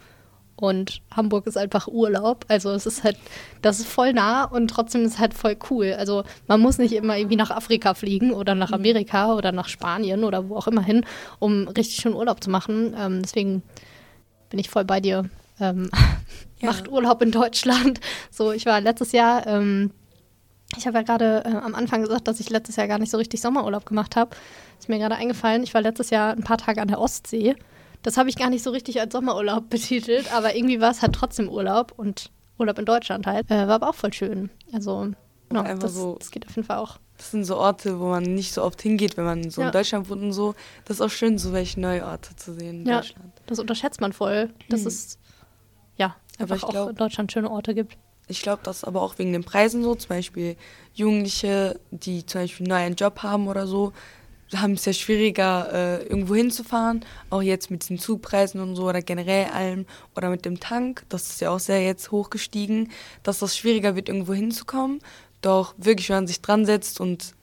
Und 0.56 1.01
Hamburg 1.15 1.48
ist 1.48 1.57
einfach 1.57 1.88
Urlaub. 1.88 2.45
Also 2.48 2.71
es 2.71 2.86
ist 2.86 3.03
halt, 3.03 3.18
das 3.62 3.80
ist 3.80 3.88
voll 3.88 4.13
nah 4.13 4.44
und 4.44 4.68
trotzdem 4.69 5.03
ist 5.03 5.13
es 5.13 5.19
halt 5.19 5.33
voll 5.33 5.57
cool. 5.69 5.95
Also 5.98 6.24
man 6.48 6.59
muss 6.59 6.77
nicht 6.77 6.94
immer 6.94 7.18
irgendwie 7.18 7.36
nach 7.36 7.50
Afrika 7.51 7.94
fliegen 7.95 8.31
oder 8.31 8.53
nach 8.53 8.71
Amerika 8.71 9.33
oder 9.33 9.51
nach 9.51 9.69
Spanien 9.69 10.24
oder 10.24 10.50
wo 10.50 10.56
auch 10.56 10.68
immer 10.68 10.83
hin, 10.83 11.06
um 11.39 11.68
richtig 11.68 11.95
schön 11.95 12.13
Urlaub 12.13 12.44
zu 12.44 12.50
machen. 12.51 12.95
Ähm, 12.98 13.21
deswegen 13.24 13.63
bin 14.50 14.59
ich 14.59 14.69
voll 14.69 14.86
bei 14.86 15.00
dir. 15.00 15.30
Ähm, 15.59 15.89
Ja. 16.62 16.68
Macht 16.68 16.88
Urlaub 16.88 17.21
in 17.21 17.31
Deutschland. 17.31 18.00
So, 18.30 18.51
ich 18.51 18.65
war 18.65 18.80
letztes 18.81 19.12
Jahr, 19.12 19.48
ähm, 19.48 19.92
ich 20.77 20.86
habe 20.86 20.98
ja 20.98 21.03
gerade 21.03 21.44
äh, 21.45 21.56
am 21.57 21.75
Anfang 21.75 22.01
gesagt, 22.03 22.27
dass 22.27 22.39
ich 22.39 22.50
letztes 22.50 22.75
Jahr 22.75 22.88
gar 22.88 23.00
nicht 23.00 23.09
so 23.09 23.18
richtig 23.18 23.42
Sommerurlaub 23.42 23.86
gemacht 23.86 24.15
habe. 24.15 24.36
Ist 24.80 24.88
mir 24.88 25.00
gerade 25.00 25.15
eingefallen, 25.15 25.63
ich 25.63 25.74
war 25.74 25.81
letztes 25.81 26.12
Jahr 26.12 26.33
ein 26.33 26.44
paar 26.44 26.57
Tage 26.57 26.81
an 26.81 26.88
der 26.88 27.00
Ostsee. 27.00 27.56
Das 28.03 28.18
habe 28.18 28.30
ich 28.30 28.36
gar 28.36 28.50
nicht 28.50 28.63
so 28.63 28.71
richtig 28.71 29.00
als 29.00 29.12
Sommerurlaub 29.13 29.69
betitelt, 29.69 30.33
aber 30.33 30.56
irgendwie 30.56 30.81
war 30.81 30.92
es 30.92 31.01
halt 31.01 31.13
trotzdem 31.13 31.50
Urlaub 31.50 31.94
und 31.98 32.31
Urlaub 32.57 32.80
in 32.80 32.86
Deutschland 32.86 33.27
halt. 33.27 33.50
Äh, 33.51 33.68
war 33.68 33.75
aber 33.75 33.89
auch 33.89 33.95
voll 33.95 34.13
schön. 34.13 34.50
Also, 34.74 35.12
einfach 35.50 35.80
das, 35.80 35.94
so- 35.95 36.15
das 36.19 36.31
geht 36.31 36.48
auf 36.48 36.56
jeden 36.56 36.65
Fall 36.68 36.77
auch. 36.77 36.98
Das 37.18 37.30
sind 37.31 37.44
so 37.44 37.57
Orte, 37.57 38.00
wo 38.00 38.07
man 38.09 38.24
nicht 38.24 38.51
so 38.53 38.63
oft 38.63 38.81
hingeht, 38.81 39.15
wenn 39.18 39.25
man 39.25 39.51
so 39.51 39.62
Ja. 39.62 39.68
in 39.68 39.74
Deutschland 39.74 40.09
wohnt 40.09 40.24
und 40.24 40.33
so. 40.33 40.56
Das 40.86 40.98
ist 40.98 41.01
auch 41.01 41.09
schön, 41.12 41.38
so 41.38 41.53
welche 41.53 41.80
neue 41.80 42.03
Orte 42.06 42.36
zu 42.36 42.53
sehen 42.53 42.81
in 42.81 42.86
Ja. 42.88 42.98
Deutschland. 42.98 43.31
Das 43.45 43.59
unterschätzt 43.59 44.01
man 44.01 44.12
voll, 44.12 44.50
dass 44.69 44.81
Hm. 44.81 44.88
es 44.88 45.19
ja 45.98 46.15
Aber 46.39 46.56
ich 46.56 46.63
auch 46.63 46.69
glaub- 46.71 46.89
in 46.89 46.95
Deutschland 46.95 47.31
schöne 47.31 47.51
Orte 47.51 47.75
gibt. 47.75 47.95
Ich 48.27 48.42
glaube, 48.42 48.62
das 48.63 48.77
ist 48.77 48.83
aber 48.86 49.01
auch 49.03 49.19
wegen 49.19 49.33
den 49.33 49.44
Preisen 49.44 49.83
so. 49.83 49.94
Zum 49.94 50.09
Beispiel 50.09 50.56
Jugendliche, 50.95 51.80
die 51.92 52.25
zum 52.25 52.42
Beispiel 52.42 52.68
neu 52.68 52.75
einen 52.75 52.95
Job 52.95 53.21
haben 53.24 53.48
oder 53.48 53.68
so, 53.68 53.94
haben 54.56 54.74
es 54.74 54.86
ja 54.86 54.94
schwieriger, 54.94 55.69
äh, 55.74 56.03
irgendwo 56.03 56.36
hinzufahren. 56.36 57.06
Auch 57.30 57.42
jetzt 57.42 57.71
mit 57.71 57.89
den 57.89 58.00
Zugpreisen 58.00 58.59
und 58.62 58.75
so 58.75 58.88
oder 58.88 59.01
generell 59.01 59.48
allem. 59.48 59.86
Oder 60.15 60.30
mit 60.30 60.45
dem 60.45 60.59
Tank. 60.59 61.03
Das 61.09 61.30
ist 61.30 61.42
ja 61.42 61.51
auch 61.51 61.59
sehr 61.59 61.83
jetzt 61.83 62.12
hochgestiegen, 62.12 62.92
dass 63.24 63.39
das 63.39 63.57
schwieriger 63.57 63.95
wird, 63.95 64.09
irgendwo 64.09 64.33
hinzukommen. 64.33 65.00
Doch 65.42 65.74
wirklich, 65.77 66.09
wenn 66.09 66.18
man 66.18 66.27
sich 66.27 66.42
dran 66.42 66.65
setzt 66.65 67.00
und 67.00 67.33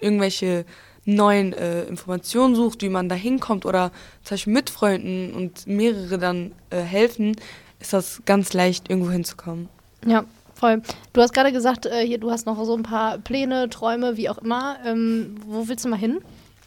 irgendwelche 0.00 0.64
neuen 1.04 1.52
äh, 1.52 1.84
Informationen 1.84 2.54
sucht, 2.54 2.82
wie 2.82 2.88
man 2.88 3.08
da 3.08 3.14
hinkommt 3.14 3.66
oder 3.66 3.90
zum 4.22 4.34
Beispiel 4.34 4.52
mit 4.52 4.70
Freunden 4.70 5.34
und 5.34 5.66
mehrere 5.66 6.18
dann 6.18 6.52
äh, 6.70 6.80
helfen, 6.80 7.36
ist 7.80 7.92
das 7.92 8.22
ganz 8.24 8.52
leicht, 8.52 8.88
irgendwo 8.88 9.10
hinzukommen. 9.10 9.68
Ja, 10.06 10.24
voll. 10.54 10.82
Du 11.12 11.20
hast 11.20 11.34
gerade 11.34 11.52
gesagt, 11.52 11.86
äh, 11.86 12.06
hier, 12.06 12.18
du 12.18 12.30
hast 12.30 12.46
noch 12.46 12.62
so 12.64 12.76
ein 12.76 12.84
paar 12.84 13.18
Pläne, 13.18 13.68
Träume, 13.68 14.16
wie 14.16 14.28
auch 14.28 14.38
immer. 14.38 14.76
Ähm, 14.86 15.36
wo 15.46 15.66
willst 15.66 15.84
du 15.84 15.88
mal 15.88 15.98
hin? 15.98 16.20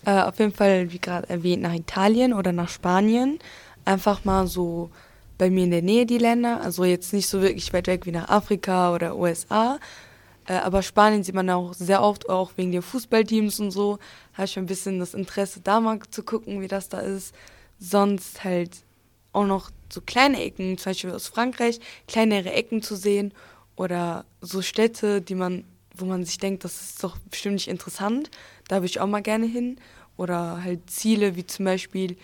Äh, 0.06 0.22
auf 0.22 0.40
jeden 0.40 0.54
Fall, 0.54 0.92
wie 0.92 1.00
gerade 1.00 1.30
erwähnt, 1.30 1.64
nach 1.64 1.74
Italien 1.74 2.34
oder 2.34 2.52
nach 2.52 2.70
Spanien. 2.70 3.40
Einfach 3.86 4.24
mal 4.24 4.48
so 4.48 4.90
bei 5.38 5.50
mir 5.50 5.66
in 5.66 5.72
der 5.72 5.82
Nähe 5.82 6.06
die 6.06 6.18
Länder. 6.18 6.62
Also 6.62 6.86
jetzt 6.86 7.14
nicht 7.14 7.28
so 7.28 7.42
wirklich 7.42 7.74
weit 7.74 7.88
weg 7.88 8.06
wie 8.06 8.12
nach 8.12 8.30
Afrika 8.30 8.94
oder 8.94 9.18
USA. 9.18 9.80
Äh, 10.48 10.54
aber 10.54 10.84
Spanien 10.84 11.24
sieht 11.24 11.36
man 11.36 11.50
auch 11.50 11.74
sehr 11.74 12.02
oft, 12.02 12.30
auch 12.30 12.52
wegen 12.56 12.72
den 12.72 12.82
Fußballteams 12.82 13.60
und 13.60 13.72
so. 13.72 14.00
Habe 14.34 14.46
ich 14.46 14.58
ein 14.58 14.68
bisschen 14.68 15.00
das 15.00 15.14
Interesse, 15.14 15.62
da 15.62 15.80
mal 15.80 16.00
zu 16.12 16.24
gucken, 16.24 16.62
wie 16.62 16.68
das 16.68 16.90
da 16.90 17.00
ist. 17.00 17.34
Sonst 17.80 18.44
halt 18.44 18.84
auch 19.34 19.46
noch 19.46 19.72
so 19.92 20.02
kleine 20.02 20.42
Ecken, 20.42 20.78
zum 20.78 20.92
Beispiel 20.92 21.12
aus 21.12 21.28
Frankreich, 21.28 21.80
kleinere 22.08 22.52
Ecken 22.52 22.82
zu 22.82 22.96
sehen 22.96 23.34
oder 23.76 24.26
so 24.42 24.62
Städte, 24.62 25.22
die 25.22 25.36
man, 25.36 25.66
wo 25.98 26.06
man 26.06 26.26
sich 26.26 26.38
denkt, 26.38 26.64
das 26.64 26.82
ist 26.82 27.04
doch 27.04 27.18
bestimmt 27.30 27.56
nicht 27.56 27.68
interessant. 27.68 28.30
Da 28.68 28.78
würde 28.78 28.88
ich 28.88 29.00
auch 29.00 29.08
mal 29.08 29.22
gerne 29.22 29.46
hin. 29.46 29.78
Oder 30.18 30.64
halt 30.64 30.90
Ziele 30.90 31.36
wie 31.36 31.46
zum 31.46 31.66
Beispiel 31.66 32.18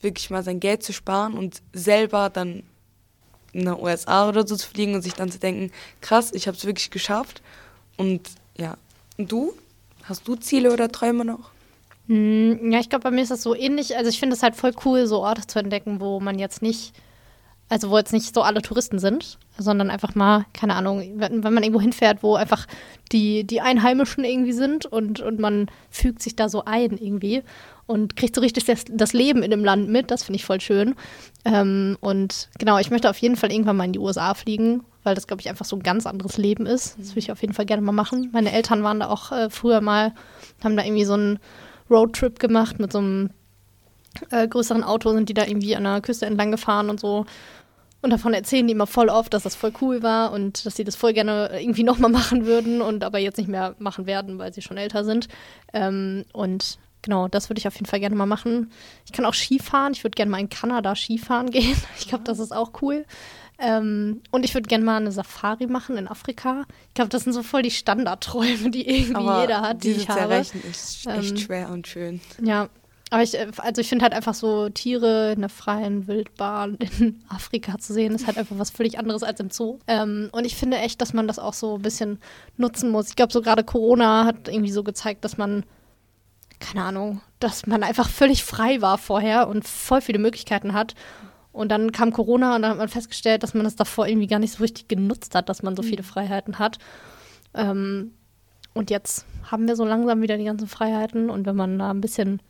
wirklich 0.00 0.30
mal 0.30 0.42
sein 0.42 0.60
Geld 0.60 0.82
zu 0.82 0.92
sparen 0.92 1.34
und 1.34 1.62
selber 1.72 2.30
dann 2.30 2.62
in 3.52 3.64
der 3.64 3.82
USA 3.82 4.28
oder 4.28 4.46
so 4.46 4.56
zu 4.56 4.68
fliegen 4.68 4.94
und 4.94 5.02
sich 5.02 5.14
dann 5.14 5.30
zu 5.30 5.38
denken, 5.38 5.72
krass, 6.00 6.32
ich 6.32 6.46
habe 6.46 6.56
es 6.56 6.64
wirklich 6.64 6.90
geschafft. 6.90 7.42
Und 7.96 8.20
ja, 8.56 8.76
und 9.16 9.30
du? 9.30 9.54
Hast 10.04 10.26
du 10.26 10.36
Ziele 10.36 10.72
oder 10.72 10.90
Träume 10.90 11.24
noch? 11.24 11.50
Hm, 12.06 12.72
ja, 12.72 12.80
ich 12.80 12.88
glaube, 12.88 13.04
bei 13.04 13.10
mir 13.10 13.22
ist 13.22 13.30
das 13.30 13.42
so 13.42 13.54
ähnlich. 13.54 13.96
Also 13.96 14.08
ich 14.08 14.18
finde 14.18 14.36
es 14.36 14.42
halt 14.42 14.56
voll 14.56 14.72
cool, 14.84 15.06
so 15.06 15.20
Orte 15.20 15.46
zu 15.46 15.58
entdecken, 15.58 16.00
wo 16.00 16.20
man 16.20 16.38
jetzt 16.38 16.62
nicht, 16.62 16.92
also 17.70 17.88
wo 17.90 17.96
jetzt 17.96 18.12
nicht 18.12 18.34
so 18.34 18.42
alle 18.42 18.62
Touristen 18.62 18.98
sind, 18.98 19.38
sondern 19.56 19.90
einfach 19.90 20.16
mal, 20.16 20.44
keine 20.52 20.74
Ahnung, 20.74 21.12
wenn, 21.16 21.44
wenn 21.44 21.54
man 21.54 21.62
irgendwo 21.62 21.80
hinfährt, 21.80 22.22
wo 22.22 22.34
einfach 22.34 22.66
die, 23.12 23.44
die 23.44 23.60
Einheimischen 23.60 24.24
irgendwie 24.24 24.52
sind 24.52 24.86
und, 24.86 25.20
und 25.20 25.38
man 25.38 25.68
fügt 25.88 26.20
sich 26.20 26.34
da 26.34 26.48
so 26.48 26.64
ein 26.64 26.98
irgendwie 26.98 27.44
und 27.86 28.16
kriegt 28.16 28.34
so 28.34 28.40
richtig 28.40 28.64
das, 28.64 28.84
das 28.90 29.12
Leben 29.12 29.44
in 29.44 29.52
dem 29.52 29.64
Land 29.64 29.88
mit. 29.88 30.10
Das 30.10 30.24
finde 30.24 30.36
ich 30.36 30.44
voll 30.44 30.60
schön. 30.60 30.96
Ähm, 31.44 31.96
und 32.00 32.48
genau, 32.58 32.78
ich 32.78 32.90
möchte 32.90 33.08
auf 33.08 33.18
jeden 33.18 33.36
Fall 33.36 33.52
irgendwann 33.52 33.76
mal 33.76 33.84
in 33.84 33.92
die 33.92 34.00
USA 34.00 34.34
fliegen, 34.34 34.82
weil 35.04 35.14
das, 35.14 35.28
glaube 35.28 35.40
ich, 35.40 35.48
einfach 35.48 35.64
so 35.64 35.76
ein 35.76 35.82
ganz 35.84 36.06
anderes 36.06 36.38
Leben 36.38 36.66
ist. 36.66 36.98
Das 36.98 37.10
würde 37.10 37.20
ich 37.20 37.32
auf 37.32 37.40
jeden 37.40 37.54
Fall 37.54 37.66
gerne 37.66 37.82
mal 37.82 37.92
machen. 37.92 38.30
Meine 38.32 38.52
Eltern 38.52 38.82
waren 38.82 38.98
da 38.98 39.08
auch 39.08 39.30
äh, 39.30 39.48
früher 39.48 39.80
mal, 39.80 40.12
haben 40.64 40.76
da 40.76 40.84
irgendwie 40.84 41.04
so 41.04 41.14
einen 41.14 41.38
Roadtrip 41.88 42.40
gemacht 42.40 42.80
mit 42.80 42.90
so 42.90 42.98
einem 42.98 43.30
äh, 44.30 44.46
größeren 44.48 44.82
Auto, 44.82 45.12
sind 45.12 45.28
die 45.28 45.34
da 45.34 45.46
irgendwie 45.46 45.76
an 45.76 45.84
der 45.84 46.00
Küste 46.00 46.26
entlang 46.26 46.50
gefahren 46.50 46.90
und 46.90 47.00
so. 47.00 47.26
Und 48.02 48.10
davon 48.10 48.32
erzählen 48.32 48.66
die 48.66 48.72
immer 48.72 48.86
voll 48.86 49.08
oft, 49.08 49.34
dass 49.34 49.42
das 49.42 49.54
voll 49.56 49.72
cool 49.80 50.02
war 50.02 50.32
und 50.32 50.64
dass 50.64 50.76
sie 50.76 50.84
das 50.84 50.96
voll 50.96 51.12
gerne 51.12 51.50
irgendwie 51.60 51.82
nochmal 51.82 52.10
machen 52.10 52.46
würden 52.46 52.80
und 52.80 53.04
aber 53.04 53.18
jetzt 53.18 53.36
nicht 53.36 53.48
mehr 53.48 53.74
machen 53.78 54.06
werden, 54.06 54.38
weil 54.38 54.52
sie 54.52 54.62
schon 54.62 54.78
älter 54.78 55.04
sind. 55.04 55.28
Ähm, 55.72 56.24
und 56.32 56.78
genau, 57.02 57.28
das 57.28 57.50
würde 57.50 57.58
ich 57.58 57.68
auf 57.68 57.74
jeden 57.74 57.86
Fall 57.86 58.00
gerne 58.00 58.16
mal 58.16 58.26
machen. 58.26 58.70
Ich 59.04 59.12
kann 59.12 59.24
auch 59.26 59.34
Skifahren. 59.34 59.92
Ich 59.92 60.02
würde 60.02 60.14
gerne 60.14 60.30
mal 60.30 60.40
in 60.40 60.48
Kanada 60.48 60.94
Skifahren 60.94 61.50
gehen. 61.50 61.76
Ich 61.98 62.08
glaube, 62.08 62.24
das 62.24 62.38
ist 62.38 62.52
auch 62.52 62.72
cool. 62.82 63.04
Ähm, 63.62 64.22
und 64.30 64.44
ich 64.44 64.54
würde 64.54 64.68
gerne 64.68 64.84
mal 64.84 64.96
eine 64.96 65.12
Safari 65.12 65.66
machen 65.66 65.98
in 65.98 66.08
Afrika. 66.08 66.64
Ich 66.88 66.94
glaube, 66.94 67.10
das 67.10 67.24
sind 67.24 67.34
so 67.34 67.42
voll 67.42 67.60
die 67.60 67.70
Standardträume, 67.70 68.70
die 68.70 68.88
irgendwie 68.88 69.14
Aber 69.16 69.42
jeder 69.42 69.60
hat, 69.60 69.84
die 69.84 69.90
ich 69.90 70.08
habe. 70.08 70.20
Erreichen 70.20 70.62
ist 70.68 71.06
echt 71.06 71.30
ähm, 71.32 71.36
schwer 71.36 71.68
und 71.68 71.86
schön. 71.86 72.22
Ja, 72.42 72.70
aber 73.10 73.24
ich, 73.24 73.36
also 73.60 73.80
ich 73.80 73.88
finde 73.88 74.04
halt 74.04 74.14
einfach 74.14 74.34
so 74.34 74.68
Tiere 74.68 75.32
in 75.32 75.40
der 75.40 75.48
freien 75.48 76.06
Wildbahn 76.06 76.76
in 76.98 77.22
Afrika 77.28 77.76
zu 77.78 77.92
sehen, 77.92 78.14
ist 78.14 78.28
halt 78.28 78.38
einfach 78.38 78.56
was 78.58 78.70
völlig 78.70 78.98
anderes 78.98 79.24
als 79.24 79.40
im 79.40 79.50
Zoo. 79.50 79.80
Ähm, 79.88 80.28
und 80.30 80.44
ich 80.44 80.54
finde 80.54 80.78
echt, 80.78 81.00
dass 81.00 81.12
man 81.12 81.26
das 81.26 81.40
auch 81.40 81.54
so 81.54 81.74
ein 81.74 81.82
bisschen 81.82 82.20
nutzen 82.56 82.90
muss. 82.90 83.08
Ich 83.08 83.16
glaube, 83.16 83.32
so 83.32 83.42
gerade 83.42 83.64
Corona 83.64 84.24
hat 84.24 84.48
irgendwie 84.48 84.70
so 84.70 84.84
gezeigt, 84.84 85.24
dass 85.24 85.36
man, 85.36 85.64
keine 86.60 86.84
Ahnung, 86.84 87.20
dass 87.40 87.66
man 87.66 87.82
einfach 87.82 88.08
völlig 88.08 88.44
frei 88.44 88.80
war 88.80 88.96
vorher 88.96 89.48
und 89.48 89.66
voll 89.66 90.00
viele 90.00 90.20
Möglichkeiten 90.20 90.72
hat. 90.72 90.94
Und 91.52 91.70
dann 91.70 91.90
kam 91.90 92.12
Corona 92.12 92.54
und 92.54 92.62
dann 92.62 92.70
hat 92.70 92.78
man 92.78 92.88
festgestellt, 92.88 93.42
dass 93.42 93.54
man 93.54 93.64
das 93.64 93.74
davor 93.74 94.06
irgendwie 94.06 94.28
gar 94.28 94.38
nicht 94.38 94.52
so 94.52 94.62
richtig 94.62 94.86
genutzt 94.86 95.34
hat, 95.34 95.48
dass 95.48 95.64
man 95.64 95.74
so 95.74 95.82
viele 95.82 96.02
mhm. 96.02 96.06
Freiheiten 96.06 96.60
hat. 96.60 96.78
Ähm, 97.54 98.12
und 98.72 98.88
jetzt 98.88 99.26
haben 99.50 99.66
wir 99.66 99.74
so 99.74 99.84
langsam 99.84 100.22
wieder 100.22 100.36
die 100.36 100.44
ganzen 100.44 100.68
Freiheiten. 100.68 101.28
Und 101.28 101.44
wenn 101.44 101.56
man 101.56 101.76
da 101.76 101.90
ein 101.90 102.00
bisschen 102.00 102.40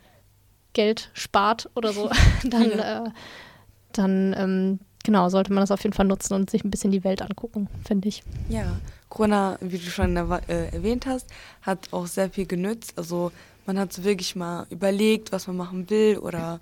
Geld 0.73 1.11
spart 1.15 1.69
oder 1.75 1.93
so, 1.93 2.11
dann, 2.45 2.71
ja. 2.71 3.07
äh, 3.07 3.11
dann 3.93 4.35
ähm, 4.37 4.79
genau, 5.05 5.29
sollte 5.29 5.53
man 5.53 5.63
das 5.63 5.71
auf 5.71 5.83
jeden 5.83 5.95
Fall 5.95 6.07
nutzen 6.07 6.35
und 6.35 6.51
sich 6.51 6.65
ein 6.65 6.71
bisschen 6.71 6.91
die 6.91 7.05
Welt 7.05 7.23
angucken, 7.23 7.69
finde 7.87 8.09
ich. 8.09 8.23
Ja, 8.49 8.77
Corona, 9.09 9.59
wie 9.61 9.79
du 9.79 9.91
schon 9.91 10.17
äh, 10.17 10.67
erwähnt 10.73 11.07
hast, 11.07 11.29
hat 11.63 11.93
auch 11.93 12.07
sehr 12.07 12.31
viel 12.31 12.47
genützt. 12.47 12.95
Also 12.97 13.33
man 13.67 13.79
hat 13.79 13.93
so 13.93 14.05
wirklich 14.05 14.37
mal 14.37 14.67
überlegt, 14.71 15.33
was 15.33 15.47
man 15.47 15.57
machen 15.57 15.91
will 15.91 16.19
oder 16.19 16.61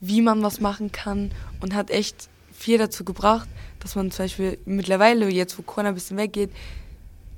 wie 0.00 0.20
man 0.20 0.42
was 0.42 0.60
machen 0.60 0.90
kann 0.90 1.30
und 1.60 1.74
hat 1.74 1.90
echt 1.90 2.28
viel 2.52 2.78
dazu 2.78 3.04
gebracht, 3.04 3.48
dass 3.80 3.94
man 3.94 4.10
zum 4.10 4.24
Beispiel 4.24 4.58
mittlerweile, 4.64 5.28
jetzt 5.28 5.58
wo 5.58 5.62
Corona 5.62 5.90
ein 5.90 5.94
bisschen 5.94 6.16
weggeht, 6.16 6.50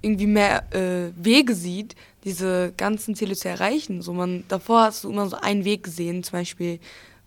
irgendwie 0.04 0.26
mehr 0.26 0.64
äh, 0.72 1.10
Wege 1.16 1.54
sieht, 1.54 1.96
diese 2.24 2.72
ganzen 2.76 3.14
Ziele 3.14 3.34
zu 3.34 3.48
erreichen. 3.48 4.02
So 4.02 4.12
man, 4.12 4.44
davor 4.48 4.82
hast 4.82 5.04
du 5.04 5.10
immer 5.10 5.28
so 5.28 5.36
einen 5.36 5.64
Weg 5.64 5.84
gesehen, 5.84 6.22
zum 6.22 6.38
Beispiel, 6.38 6.78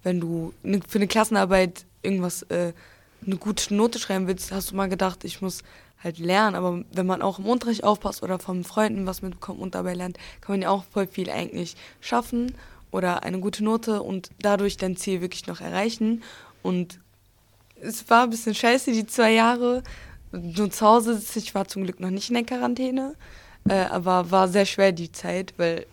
wenn 0.03 0.19
du 0.19 0.53
ne, 0.63 0.79
für 0.87 0.99
eine 0.99 1.07
Klassenarbeit 1.07 1.85
irgendwas, 2.01 2.43
äh, 2.43 2.73
eine 3.25 3.37
gute 3.37 3.73
Note 3.73 3.99
schreiben 3.99 4.27
willst, 4.27 4.51
hast 4.51 4.71
du 4.71 4.75
mal 4.75 4.89
gedacht, 4.89 5.23
ich 5.23 5.41
muss 5.41 5.63
halt 6.03 6.19
lernen. 6.19 6.55
Aber 6.55 6.83
wenn 6.91 7.05
man 7.05 7.21
auch 7.21 7.39
im 7.39 7.45
Unterricht 7.45 7.83
aufpasst 7.83 8.23
oder 8.23 8.39
von 8.39 8.63
Freunden 8.63 9.05
was 9.05 9.21
mitbekommt 9.21 9.59
und 9.59 9.75
dabei 9.75 9.93
lernt, 9.93 10.17
kann 10.41 10.53
man 10.53 10.61
ja 10.61 10.69
auch 10.69 10.83
voll 10.85 11.07
viel 11.07 11.29
eigentlich 11.29 11.75
schaffen 11.99 12.53
oder 12.91 13.23
eine 13.23 13.39
gute 13.39 13.63
Note 13.63 14.01
und 14.01 14.29
dadurch 14.39 14.77
dein 14.77 14.97
Ziel 14.97 15.21
wirklich 15.21 15.47
noch 15.47 15.61
erreichen. 15.61 16.23
Und 16.63 16.99
es 17.81 18.09
war 18.09 18.23
ein 18.23 18.29
bisschen 18.29 18.55
scheiße, 18.55 18.91
die 18.91 19.05
zwei 19.05 19.33
Jahre 19.33 19.83
nur 20.31 20.69
zu 20.71 20.85
Hause 20.85 21.15
sitzen. 21.15 21.39
Ich 21.39 21.55
war 21.55 21.67
zum 21.67 21.83
Glück 21.83 21.99
noch 21.99 22.09
nicht 22.09 22.29
in 22.29 22.35
der 22.35 22.43
Quarantäne, 22.43 23.15
äh, 23.69 23.85
aber 23.85 24.31
war 24.31 24.47
sehr 24.47 24.65
schwer 24.65 24.91
die 24.91 25.11
Zeit, 25.11 25.53
weil 25.57 25.85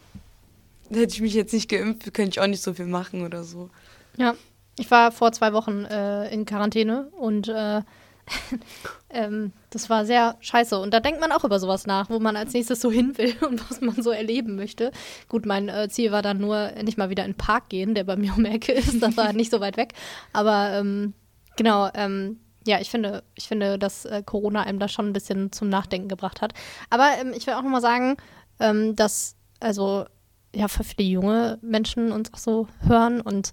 hätte 0.90 1.14
ich 1.14 1.20
mich 1.20 1.34
jetzt 1.34 1.52
nicht 1.52 1.68
geimpft, 1.68 2.12
könnte 2.14 2.30
ich 2.30 2.40
auch 2.40 2.46
nicht 2.46 2.62
so 2.62 2.74
viel 2.74 2.86
machen 2.86 3.24
oder 3.24 3.44
so. 3.44 3.70
Ja, 4.16 4.34
ich 4.78 4.90
war 4.90 5.12
vor 5.12 5.32
zwei 5.32 5.52
Wochen 5.52 5.84
äh, 5.84 6.32
in 6.32 6.44
Quarantäne 6.44 7.08
und 7.18 7.48
äh, 7.48 7.82
ähm, 9.10 9.52
das 9.70 9.90
war 9.90 10.06
sehr 10.06 10.36
scheiße. 10.40 10.78
Und 10.78 10.94
da 10.94 11.00
denkt 11.00 11.20
man 11.20 11.32
auch 11.32 11.44
über 11.44 11.58
sowas 11.58 11.86
nach, 11.86 12.10
wo 12.10 12.18
man 12.18 12.36
als 12.36 12.52
nächstes 12.52 12.80
so 12.80 12.90
hin 12.90 13.16
will 13.18 13.34
und 13.46 13.68
was 13.70 13.80
man 13.80 14.02
so 14.02 14.10
erleben 14.10 14.56
möchte. 14.56 14.92
Gut, 15.28 15.46
mein 15.46 15.68
äh, 15.68 15.88
Ziel 15.88 16.12
war 16.12 16.22
dann 16.22 16.38
nur, 16.38 16.56
endlich 16.56 16.96
mal 16.96 17.10
wieder 17.10 17.24
in 17.24 17.32
den 17.32 17.38
Park 17.38 17.68
gehen, 17.68 17.94
der 17.94 18.04
bei 18.04 18.16
mir 18.16 18.34
um 18.36 18.44
die 18.44 18.50
Ecke 18.50 18.72
ist. 18.72 19.02
Das 19.02 19.16
war 19.16 19.32
nicht 19.32 19.50
so 19.50 19.60
weit 19.60 19.76
weg. 19.76 19.92
Aber 20.32 20.70
ähm, 20.72 21.12
genau, 21.56 21.90
ähm, 21.94 22.40
ja, 22.66 22.80
ich 22.80 22.90
finde, 22.90 23.22
ich 23.34 23.46
finde, 23.48 23.78
dass 23.78 24.04
äh, 24.04 24.22
Corona 24.24 24.62
einem 24.62 24.78
da 24.78 24.88
schon 24.88 25.08
ein 25.08 25.12
bisschen 25.12 25.52
zum 25.52 25.68
Nachdenken 25.68 26.08
gebracht 26.08 26.40
hat. 26.42 26.52
Aber 26.90 27.08
ähm, 27.20 27.32
ich 27.36 27.46
will 27.46 27.54
auch 27.54 27.62
nochmal 27.62 27.80
sagen, 27.80 28.16
ähm, 28.60 28.96
dass, 28.96 29.36
also, 29.60 30.06
ja, 30.54 30.68
für 30.68 30.84
viele 30.84 31.08
junge 31.08 31.58
Menschen 31.62 32.12
uns 32.12 32.32
auch 32.32 32.38
so 32.38 32.68
hören 32.86 33.20
und 33.20 33.52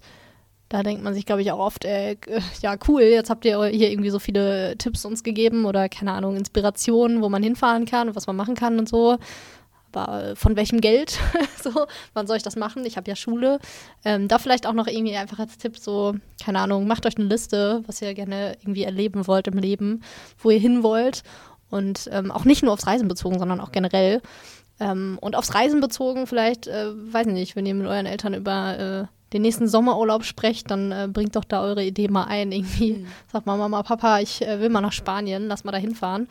da 0.72 0.82
denkt 0.82 1.04
man 1.04 1.12
sich, 1.12 1.26
glaube 1.26 1.42
ich, 1.42 1.52
auch 1.52 1.58
oft, 1.58 1.84
äh, 1.84 2.16
ja, 2.62 2.76
cool, 2.88 3.02
jetzt 3.02 3.28
habt 3.28 3.44
ihr 3.44 3.62
hier 3.66 3.90
irgendwie 3.90 4.08
so 4.08 4.18
viele 4.18 4.76
Tipps 4.78 5.04
uns 5.04 5.22
gegeben 5.22 5.66
oder, 5.66 5.90
keine 5.90 6.12
Ahnung, 6.12 6.36
Inspirationen, 6.36 7.20
wo 7.20 7.28
man 7.28 7.42
hinfahren 7.42 7.84
kann 7.84 8.08
und 8.08 8.16
was 8.16 8.26
man 8.26 8.36
machen 8.36 8.54
kann 8.54 8.78
und 8.78 8.88
so. 8.88 9.18
Aber 9.96 10.36
von 10.36 10.56
welchem 10.56 10.80
Geld? 10.80 11.18
so, 11.62 11.86
wann 12.14 12.26
soll 12.26 12.36
ich 12.36 12.42
das 12.42 12.56
machen? 12.56 12.84
Ich 12.84 12.96
habe 12.96 13.10
ja 13.10 13.16
Schule. 13.16 13.58
Ähm, 14.04 14.28
da 14.28 14.38
vielleicht 14.38 14.66
auch 14.66 14.72
noch 14.72 14.86
irgendwie 14.86 15.16
einfach 15.16 15.38
als 15.38 15.58
Tipp 15.58 15.78
so, 15.78 16.14
keine 16.42 16.60
Ahnung, 16.60 16.86
macht 16.86 17.06
euch 17.06 17.16
eine 17.16 17.26
Liste, 17.26 17.82
was 17.86 18.02
ihr 18.02 18.14
gerne 18.14 18.56
irgendwie 18.60 18.84
erleben 18.84 19.26
wollt 19.26 19.46
im 19.48 19.58
Leben, 19.58 20.02
wo 20.38 20.50
ihr 20.50 20.58
hin 20.58 20.82
wollt. 20.82 21.22
Und 21.70 22.08
ähm, 22.12 22.30
auch 22.30 22.44
nicht 22.44 22.62
nur 22.62 22.72
aufs 22.72 22.86
Reisen 22.86 23.08
bezogen, 23.08 23.38
sondern 23.38 23.60
auch 23.60 23.72
generell. 23.72 24.20
Ähm, 24.80 25.18
und 25.20 25.36
aufs 25.36 25.54
Reisen 25.54 25.80
bezogen 25.80 26.26
vielleicht, 26.26 26.66
äh, 26.66 26.90
weiß 27.12 27.26
ich 27.28 27.32
nicht, 27.32 27.56
wenn 27.56 27.66
ihr 27.66 27.74
mit 27.74 27.86
euren 27.86 28.06
Eltern 28.06 28.34
über 28.34 28.78
äh, 28.78 29.32
den 29.32 29.42
nächsten 29.42 29.68
Sommerurlaub 29.68 30.24
sprecht, 30.24 30.70
dann 30.70 30.92
äh, 30.92 31.08
bringt 31.10 31.36
doch 31.36 31.44
da 31.44 31.62
eure 31.62 31.84
Idee 31.84 32.08
mal 32.08 32.24
ein. 32.24 32.52
Irgendwie 32.52 32.94
mhm. 32.94 33.06
sagt 33.32 33.46
mal, 33.46 33.56
Mama, 33.56 33.82
Papa, 33.82 34.20
ich 34.20 34.42
äh, 34.42 34.60
will 34.60 34.68
mal 34.68 34.80
nach 34.80 34.92
Spanien, 34.92 35.48
lass 35.48 35.64
mal 35.64 35.72
da 35.72 35.78
hinfahren. 35.78 36.28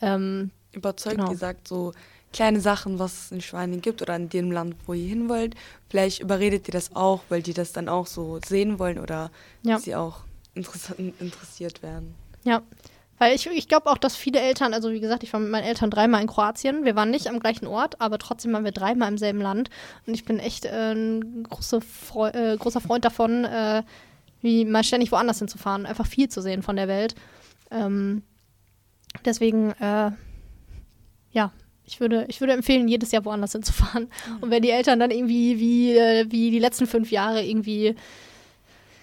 Ähm, 0.00 0.50
Überzeugt 0.72 1.16
genau. 1.16 1.30
gesagt, 1.30 1.68
so 1.68 1.92
kleine 2.32 2.60
Sachen, 2.60 2.98
was 2.98 3.24
es 3.24 3.32
in 3.32 3.40
Spanien 3.40 3.80
gibt 3.80 4.02
oder 4.02 4.16
in 4.16 4.28
dem 4.28 4.50
Land, 4.52 4.76
wo 4.86 4.92
ihr 4.92 5.08
hin 5.08 5.28
wollt. 5.28 5.54
Vielleicht 5.88 6.20
überredet 6.20 6.68
ihr 6.68 6.72
das 6.72 6.94
auch, 6.94 7.22
weil 7.28 7.42
die 7.42 7.54
das 7.54 7.72
dann 7.72 7.88
auch 7.88 8.06
so 8.06 8.38
sehen 8.46 8.78
wollen 8.78 8.98
oder 8.98 9.30
ja. 9.62 9.78
sie 9.78 9.94
auch 9.94 10.20
interessiert 10.54 11.82
werden. 11.82 12.14
Ja, 12.44 12.62
weil 13.20 13.34
ich, 13.34 13.46
ich 13.46 13.68
glaube 13.68 13.90
auch, 13.90 13.98
dass 13.98 14.16
viele 14.16 14.40
Eltern, 14.40 14.72
also 14.72 14.90
wie 14.92 15.00
gesagt, 15.00 15.22
ich 15.22 15.32
war 15.34 15.40
mit 15.40 15.50
meinen 15.50 15.64
Eltern 15.64 15.90
dreimal 15.90 16.22
in 16.22 16.26
Kroatien. 16.26 16.86
Wir 16.86 16.96
waren 16.96 17.10
nicht 17.10 17.28
am 17.28 17.38
gleichen 17.38 17.66
Ort, 17.66 18.00
aber 18.00 18.16
trotzdem 18.18 18.54
waren 18.54 18.64
wir 18.64 18.72
dreimal 18.72 19.10
im 19.10 19.18
selben 19.18 19.42
Land. 19.42 19.68
Und 20.06 20.14
ich 20.14 20.24
bin 20.24 20.38
echt 20.38 20.64
äh, 20.64 20.92
ein 20.92 21.42
große 21.44 21.82
Freu 21.82 22.30
äh, 22.30 22.56
großer 22.56 22.80
Freund 22.80 23.04
davon, 23.04 23.44
äh, 23.44 23.82
wie 24.40 24.64
mal 24.64 24.84
ständig 24.84 25.12
woanders 25.12 25.38
hinzufahren, 25.38 25.84
einfach 25.84 26.06
viel 26.06 26.30
zu 26.30 26.40
sehen 26.40 26.62
von 26.62 26.76
der 26.76 26.88
Welt. 26.88 27.14
Ähm, 27.70 28.22
deswegen, 29.26 29.72
äh, 29.72 30.12
ja, 31.32 31.52
ich 31.90 32.00
würde, 32.00 32.24
ich 32.28 32.40
würde 32.40 32.52
empfehlen, 32.52 32.88
jedes 32.88 33.10
Jahr 33.12 33.24
woanders 33.24 33.52
hinzufahren. 33.52 34.04
Mhm. 34.04 34.36
Und 34.42 34.50
wenn 34.50 34.62
die 34.62 34.70
Eltern 34.70 34.98
dann 34.98 35.10
irgendwie 35.10 35.58
wie, 35.58 35.96
äh, 35.96 36.26
wie 36.30 36.50
die 36.50 36.58
letzten 36.58 36.86
fünf 36.86 37.10
Jahre 37.10 37.44
irgendwie 37.44 37.96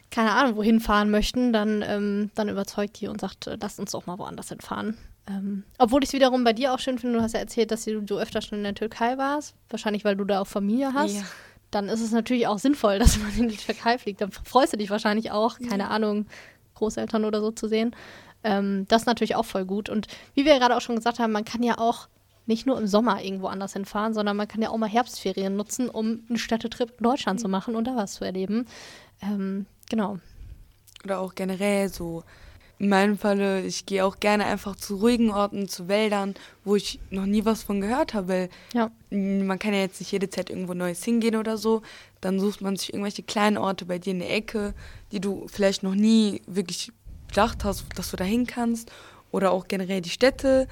keine 0.10 0.32
Ahnung, 0.32 0.56
wohin 0.56 0.80
fahren 0.80 1.10
möchten, 1.10 1.52
dann, 1.52 1.84
ähm, 1.86 2.32
dann 2.34 2.50
überzeugt 2.50 3.00
die 3.02 3.08
und 3.08 3.20
sagt, 3.20 3.48
äh, 3.48 3.58
lasst 3.60 3.80
uns 3.80 3.92
doch 3.92 4.06
mal 4.06 4.18
woanders 4.18 4.50
hinfahren. 4.50 4.98
Ähm, 5.30 5.64
obwohl 5.78 6.04
ich 6.04 6.10
es 6.10 6.14
wiederum 6.14 6.44
bei 6.44 6.54
dir 6.54 6.74
auch 6.74 6.80
schön 6.80 6.98
finde, 6.98 7.18
du 7.18 7.24
hast 7.24 7.34
ja 7.34 7.40
erzählt, 7.40 7.72
dass 7.72 7.84
du, 7.84 8.02
du 8.02 8.18
öfter 8.18 8.42
schon 8.42 8.60
in 8.60 8.64
der 8.64 8.76
Türkei 8.76 9.18
warst, 9.18 9.56
wahrscheinlich 9.70 10.06
weil 10.06 10.16
du 10.16 10.24
da 10.24 10.42
auch 10.42 10.48
Familie 10.48 10.94
hast. 10.94 11.16
Ja. 11.16 11.24
Dann 11.72 11.90
ist 11.90 12.00
es 12.00 12.12
natürlich 12.12 12.48
auch 12.48 12.60
sinnvoll, 12.60 13.00
dass 13.00 13.20
man 13.20 13.36
in 13.38 13.50
die 13.50 13.58
Türkei 13.58 13.98
fliegt. 13.98 14.22
Dann 14.22 14.32
freust 14.32 14.74
du 14.74 14.78
dich 14.78 14.90
wahrscheinlich 14.90 15.32
auch, 15.32 15.60
keine 15.60 15.84
ja. 15.84 15.90
Ahnung, 15.90 16.28
Großeltern 16.76 17.26
oder 17.26 17.42
so 17.42 17.52
zu 17.52 17.68
sehen. 17.68 17.94
Ähm, 18.44 18.86
das 18.88 19.02
ist 19.02 19.08
natürlich 19.08 19.36
auch 19.36 19.46
voll 19.46 19.66
gut. 19.66 19.90
Und 19.90 20.08
wie 20.34 20.46
wir 20.46 20.54
ja 20.54 20.60
gerade 20.60 20.78
auch 20.78 20.82
schon 20.82 20.96
gesagt 20.96 21.20
haben, 21.20 21.34
man 21.34 21.44
kann 21.44 21.64
ja 21.64 21.78
auch 21.78 22.08
nicht 22.48 22.66
nur 22.66 22.80
im 22.80 22.88
Sommer 22.88 23.24
irgendwo 23.24 23.48
anders 23.48 23.74
hinfahren, 23.74 24.14
sondern 24.14 24.38
man 24.38 24.48
kann 24.48 24.62
ja 24.62 24.70
auch 24.70 24.78
mal 24.78 24.90
Herbstferien 24.90 25.56
nutzen, 25.56 25.90
um 25.90 26.24
einen 26.28 26.38
Städtetrip 26.38 26.96
in 26.98 27.04
Deutschland 27.04 27.40
mhm. 27.40 27.42
zu 27.42 27.50
machen 27.50 27.76
und 27.76 27.86
da 27.86 27.96
was 27.96 28.14
zu 28.14 28.26
erleben. 28.26 28.66
Ähm, 29.22 29.66
Genau. 29.90 30.20
Oder 31.04 31.20
auch 31.20 31.36
generell 31.36 31.90
so. 31.90 32.24
In 32.80 32.90
meinem 32.90 33.18
Falle, 33.18 33.64
ich 33.64 33.88
gehe 33.88 34.06
auch 34.06 34.20
gerne 34.20 34.46
einfach 34.46 34.76
zu 34.76 34.98
ruhigen 34.98 35.32
Orten, 35.32 35.68
zu 35.68 35.88
Wäldern, 35.88 36.36
wo 36.64 36.76
ich 36.76 37.00
noch 37.10 37.26
nie 37.26 37.44
was 37.44 37.64
von 37.64 37.82
gehört 37.82 38.14
habe. 38.14 38.28
Weil 38.28 38.50
ja. 38.72 38.92
man 39.10 39.58
kann 39.58 39.74
ja 39.74 39.80
jetzt 39.80 40.00
nicht 40.00 40.12
jede 40.12 40.30
Zeit 40.30 40.52
irgendwo 40.52 40.76
Neues 40.76 41.04
hingehen 41.04 41.36
oder 41.36 41.58
so. 41.58 41.82
Dann 42.22 42.40
sucht 42.40 42.62
man 42.62 42.76
sich 42.76 42.94
irgendwelche 42.94 43.24
kleinen 43.24 43.58
Orte 43.58 43.86
bei 43.86 43.98
dir 43.98 44.12
in 44.12 44.20
der 44.20 44.32
Ecke, 44.32 44.76
die 45.12 45.20
du 45.20 45.48
vielleicht 45.48 45.82
noch 45.82 45.96
nie 45.96 46.44
wirklich 46.46 46.92
gedacht 47.30 47.64
hast, 47.64 47.86
dass 47.96 48.12
du 48.12 48.18
da 48.18 48.24
hin 48.24 48.46
kannst. 48.46 48.92
Oder 49.32 49.52
auch 49.52 49.68
generell 49.68 50.02
die 50.02 50.12
Städte, 50.12 50.68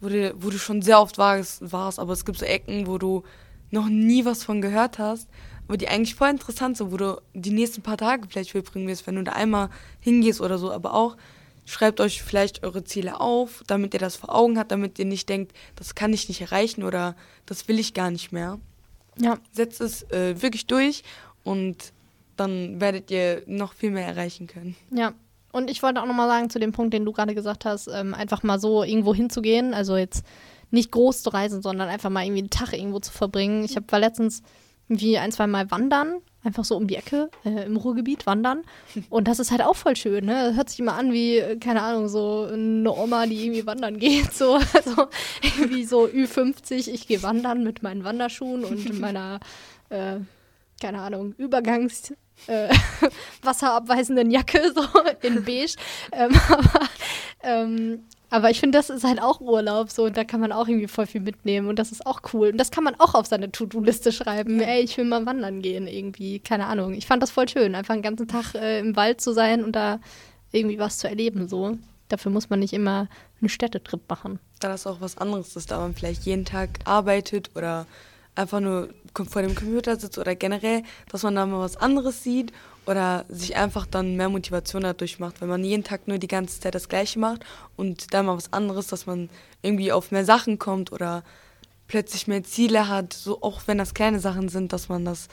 wo 0.00 0.08
du, 0.08 0.34
wo 0.38 0.50
du 0.50 0.58
schon 0.58 0.82
sehr 0.82 1.00
oft 1.00 1.18
warst, 1.18 1.72
warst, 1.72 1.98
aber 1.98 2.12
es 2.12 2.24
gibt 2.24 2.38
so 2.38 2.44
Ecken, 2.44 2.86
wo 2.86 2.98
du 2.98 3.22
noch 3.70 3.88
nie 3.88 4.24
was 4.24 4.44
von 4.44 4.60
gehört 4.60 4.98
hast 4.98 5.28
aber 5.68 5.76
die 5.76 5.88
eigentlich 5.88 6.14
voll 6.14 6.30
interessant 6.30 6.78
sind, 6.78 6.90
wo 6.90 6.96
du 6.96 7.20
die 7.34 7.50
nächsten 7.50 7.82
paar 7.82 7.98
Tage 7.98 8.26
vielleicht 8.28 8.50
verbringen 8.50 8.88
wirst, 8.88 9.06
wenn 9.06 9.16
du 9.16 9.22
da 9.22 9.32
einmal 9.32 9.68
hingehst 10.00 10.40
oder 10.40 10.58
so. 10.58 10.72
Aber 10.72 10.94
auch 10.94 11.16
schreibt 11.66 12.00
euch 12.00 12.22
vielleicht 12.22 12.64
eure 12.64 12.84
Ziele 12.84 13.20
auf, 13.20 13.62
damit 13.66 13.92
ihr 13.92 14.00
das 14.00 14.16
vor 14.16 14.34
Augen 14.34 14.58
habt, 14.58 14.72
damit 14.72 14.98
ihr 14.98 15.04
nicht 15.04 15.28
denkt, 15.28 15.52
das 15.76 15.94
kann 15.94 16.14
ich 16.14 16.28
nicht 16.28 16.40
erreichen 16.40 16.82
oder 16.82 17.14
das 17.44 17.68
will 17.68 17.78
ich 17.78 17.92
gar 17.92 18.10
nicht 18.10 18.32
mehr. 18.32 18.58
Ja. 19.18 19.36
Setzt 19.52 19.82
es 19.82 20.10
äh, 20.10 20.40
wirklich 20.40 20.66
durch 20.66 21.04
und 21.44 21.92
dann 22.36 22.80
werdet 22.80 23.10
ihr 23.10 23.42
noch 23.46 23.74
viel 23.74 23.90
mehr 23.90 24.06
erreichen 24.06 24.46
können. 24.46 24.74
Ja. 24.90 25.12
Und 25.52 25.70
ich 25.70 25.82
wollte 25.82 26.02
auch 26.02 26.06
nochmal 26.06 26.28
sagen 26.28 26.50
zu 26.50 26.58
dem 26.58 26.72
Punkt, 26.72 26.92
den 26.92 27.04
du 27.04 27.12
gerade 27.12 27.34
gesagt 27.34 27.64
hast, 27.64 27.88
ähm, 27.88 28.14
einfach 28.14 28.42
mal 28.42 28.60
so 28.60 28.82
irgendwo 28.84 29.14
hinzugehen. 29.14 29.74
Also 29.74 29.96
jetzt 29.96 30.24
nicht 30.70 30.90
groß 30.92 31.22
zu 31.22 31.30
reisen, 31.30 31.62
sondern 31.62 31.88
einfach 31.88 32.10
mal 32.10 32.24
irgendwie 32.24 32.40
einen 32.40 32.50
Tag 32.50 32.72
irgendwo 32.72 33.00
zu 33.00 33.12
verbringen. 33.12 33.64
Ich 33.64 33.76
hab, 33.76 33.90
war 33.90 33.98
letztens 33.98 34.42
wie 34.88 35.18
ein, 35.18 35.32
zwei 35.32 35.46
Mal 35.46 35.70
wandern, 35.70 36.16
einfach 36.42 36.64
so 36.64 36.76
um 36.76 36.86
die 36.86 36.96
Ecke 36.96 37.30
äh, 37.44 37.64
im 37.66 37.76
Ruhrgebiet 37.76 38.26
wandern. 38.26 38.62
Und 39.10 39.28
das 39.28 39.38
ist 39.38 39.50
halt 39.50 39.62
auch 39.62 39.76
voll 39.76 39.96
schön, 39.96 40.24
ne? 40.24 40.54
Hört 40.54 40.70
sich 40.70 40.80
immer 40.80 40.94
an 40.94 41.12
wie, 41.12 41.42
keine 41.60 41.82
Ahnung, 41.82 42.08
so 42.08 42.48
eine 42.50 42.90
Oma, 42.90 43.26
die 43.26 43.44
irgendwie 43.44 43.66
wandern 43.66 43.98
geht. 43.98 44.32
So, 44.32 44.54
also 44.54 45.08
irgendwie 45.42 45.84
so 45.84 46.06
Ü50, 46.06 46.88
ich 46.88 47.06
gehe 47.06 47.22
wandern 47.22 47.64
mit 47.64 47.82
meinen 47.82 48.04
Wanderschuhen 48.04 48.64
und 48.64 48.98
meiner, 48.98 49.40
äh, 49.90 50.16
keine 50.80 51.00
Ahnung, 51.00 51.34
Übergangs- 51.38 52.12
äh, 52.46 52.68
wasserabweisenden 53.42 54.30
Jacke, 54.30 54.72
so 54.74 54.82
in 55.22 55.44
beige. 55.44 55.76
Ähm, 56.12 56.38
aber 56.48 56.88
ähm, 57.42 58.04
aber 58.30 58.50
ich 58.50 58.60
finde, 58.60 58.76
das 58.76 58.90
ist 58.90 59.04
halt 59.04 59.22
auch 59.22 59.40
Urlaub 59.40 59.90
so 59.90 60.04
und 60.04 60.16
da 60.16 60.24
kann 60.24 60.40
man 60.40 60.52
auch 60.52 60.68
irgendwie 60.68 60.88
voll 60.88 61.06
viel 61.06 61.22
mitnehmen 61.22 61.68
und 61.68 61.78
das 61.78 61.92
ist 61.92 62.04
auch 62.06 62.20
cool. 62.32 62.48
Und 62.50 62.58
das 62.58 62.70
kann 62.70 62.84
man 62.84 62.94
auch 62.98 63.14
auf 63.14 63.26
seine 63.26 63.50
To-Do-Liste 63.50 64.12
schreiben. 64.12 64.60
Ey, 64.60 64.82
ich 64.82 64.96
will 64.98 65.06
mal 65.06 65.24
wandern 65.24 65.62
gehen 65.62 65.86
irgendwie. 65.86 66.38
Keine 66.38 66.66
Ahnung. 66.66 66.92
Ich 66.92 67.06
fand 67.06 67.22
das 67.22 67.30
voll 67.30 67.48
schön, 67.48 67.74
einfach 67.74 67.94
einen 67.94 68.02
ganzen 68.02 68.28
Tag 68.28 68.54
äh, 68.54 68.80
im 68.80 68.96
Wald 68.96 69.22
zu 69.22 69.32
sein 69.32 69.64
und 69.64 69.74
da 69.74 69.98
irgendwie 70.52 70.78
was 70.78 70.98
zu 70.98 71.08
erleben 71.08 71.48
so. 71.48 71.78
Dafür 72.08 72.30
muss 72.30 72.50
man 72.50 72.60
nicht 72.60 72.72
immer 72.72 73.08
einen 73.40 73.48
Städtetrip 73.48 74.00
machen. 74.08 74.38
Da 74.60 74.74
ist 74.74 74.86
auch 74.86 75.00
was 75.00 75.18
anderes, 75.18 75.54
dass 75.54 75.66
da 75.66 75.78
man 75.78 75.94
vielleicht 75.94 76.24
jeden 76.24 76.44
Tag 76.44 76.70
arbeitet 76.84 77.50
oder 77.54 77.86
einfach 78.38 78.60
nur 78.60 78.88
vor 79.14 79.42
dem 79.42 79.54
Computer 79.54 79.98
sitzt 79.98 80.16
oder 80.16 80.36
generell, 80.36 80.82
dass 81.10 81.24
man 81.24 81.34
da 81.34 81.44
mal 81.44 81.60
was 81.60 81.76
anderes 81.76 82.22
sieht 82.22 82.52
oder 82.86 83.24
sich 83.28 83.56
einfach 83.56 83.84
dann 83.84 84.16
mehr 84.16 84.28
Motivation 84.28 84.82
dadurch 84.82 85.18
macht, 85.18 85.40
wenn 85.40 85.48
man 85.48 85.64
jeden 85.64 85.84
Tag 85.84 86.06
nur 86.06 86.18
die 86.18 86.28
ganze 86.28 86.60
Zeit 86.60 86.74
das 86.74 86.88
Gleiche 86.88 87.18
macht 87.18 87.44
und 87.76 88.14
dann 88.14 88.26
mal 88.26 88.36
was 88.36 88.52
anderes, 88.52 88.86
dass 88.86 89.06
man 89.06 89.28
irgendwie 89.62 89.92
auf 89.92 90.12
mehr 90.12 90.24
Sachen 90.24 90.58
kommt 90.58 90.92
oder 90.92 91.24
plötzlich 91.88 92.28
mehr 92.28 92.44
Ziele 92.44 92.88
hat, 92.88 93.12
so 93.12 93.42
auch 93.42 93.62
wenn 93.66 93.78
das 93.78 93.94
kleine 93.94 94.20
Sachen 94.20 94.48
sind, 94.48 94.72
dass 94.72 94.88
man 94.88 95.04
das 95.04 95.28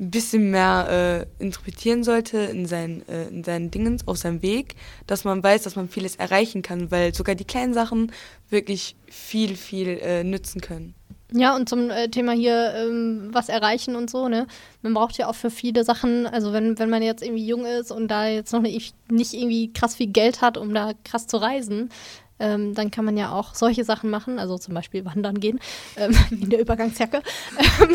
ein 0.00 0.10
bisschen 0.10 0.50
mehr 0.50 1.26
äh, 1.38 1.42
interpretieren 1.42 2.02
sollte 2.02 2.38
in, 2.38 2.66
sein, 2.66 3.08
äh, 3.08 3.28
in 3.28 3.44
seinen 3.44 3.70
Dingen, 3.70 4.02
auf 4.06 4.16
seinem 4.16 4.42
Weg, 4.42 4.74
dass 5.06 5.22
man 5.22 5.42
weiß, 5.42 5.62
dass 5.62 5.76
man 5.76 5.88
vieles 5.88 6.16
erreichen 6.16 6.62
kann, 6.62 6.90
weil 6.90 7.14
sogar 7.14 7.36
die 7.36 7.44
kleinen 7.44 7.74
Sachen 7.74 8.10
wirklich 8.50 8.96
viel, 9.06 9.54
viel 9.56 9.98
äh, 10.00 10.24
nützen 10.24 10.60
können. 10.60 10.94
Ja, 11.36 11.56
und 11.56 11.68
zum 11.68 11.90
äh, 11.90 12.08
Thema 12.08 12.30
hier 12.30 12.72
ähm, 12.76 13.30
was 13.32 13.48
erreichen 13.48 13.96
und 13.96 14.08
so, 14.08 14.28
ne? 14.28 14.46
Man 14.82 14.94
braucht 14.94 15.18
ja 15.18 15.26
auch 15.28 15.34
für 15.34 15.50
viele 15.50 15.82
Sachen, 15.82 16.28
also 16.28 16.52
wenn, 16.52 16.78
wenn 16.78 16.88
man 16.88 17.02
jetzt 17.02 17.24
irgendwie 17.24 17.44
jung 17.44 17.66
ist 17.66 17.90
und 17.90 18.06
da 18.06 18.28
jetzt 18.28 18.52
noch 18.52 18.60
nicht, 18.60 18.94
nicht 19.10 19.34
irgendwie 19.34 19.72
krass 19.72 19.96
viel 19.96 20.06
Geld 20.06 20.42
hat, 20.42 20.56
um 20.56 20.72
da 20.72 20.92
krass 21.02 21.26
zu 21.26 21.38
reisen, 21.38 21.90
ähm, 22.38 22.74
dann 22.74 22.90
kann 22.90 23.04
man 23.04 23.16
ja 23.16 23.32
auch 23.32 23.54
solche 23.54 23.84
Sachen 23.84 24.10
machen, 24.10 24.38
also 24.38 24.58
zum 24.58 24.74
Beispiel 24.74 25.04
wandern 25.04 25.38
gehen, 25.38 25.60
ähm, 25.96 26.16
in 26.30 26.50
der 26.50 26.60
Übergangsjacke. 26.60 27.22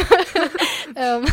ähm, 0.96 1.26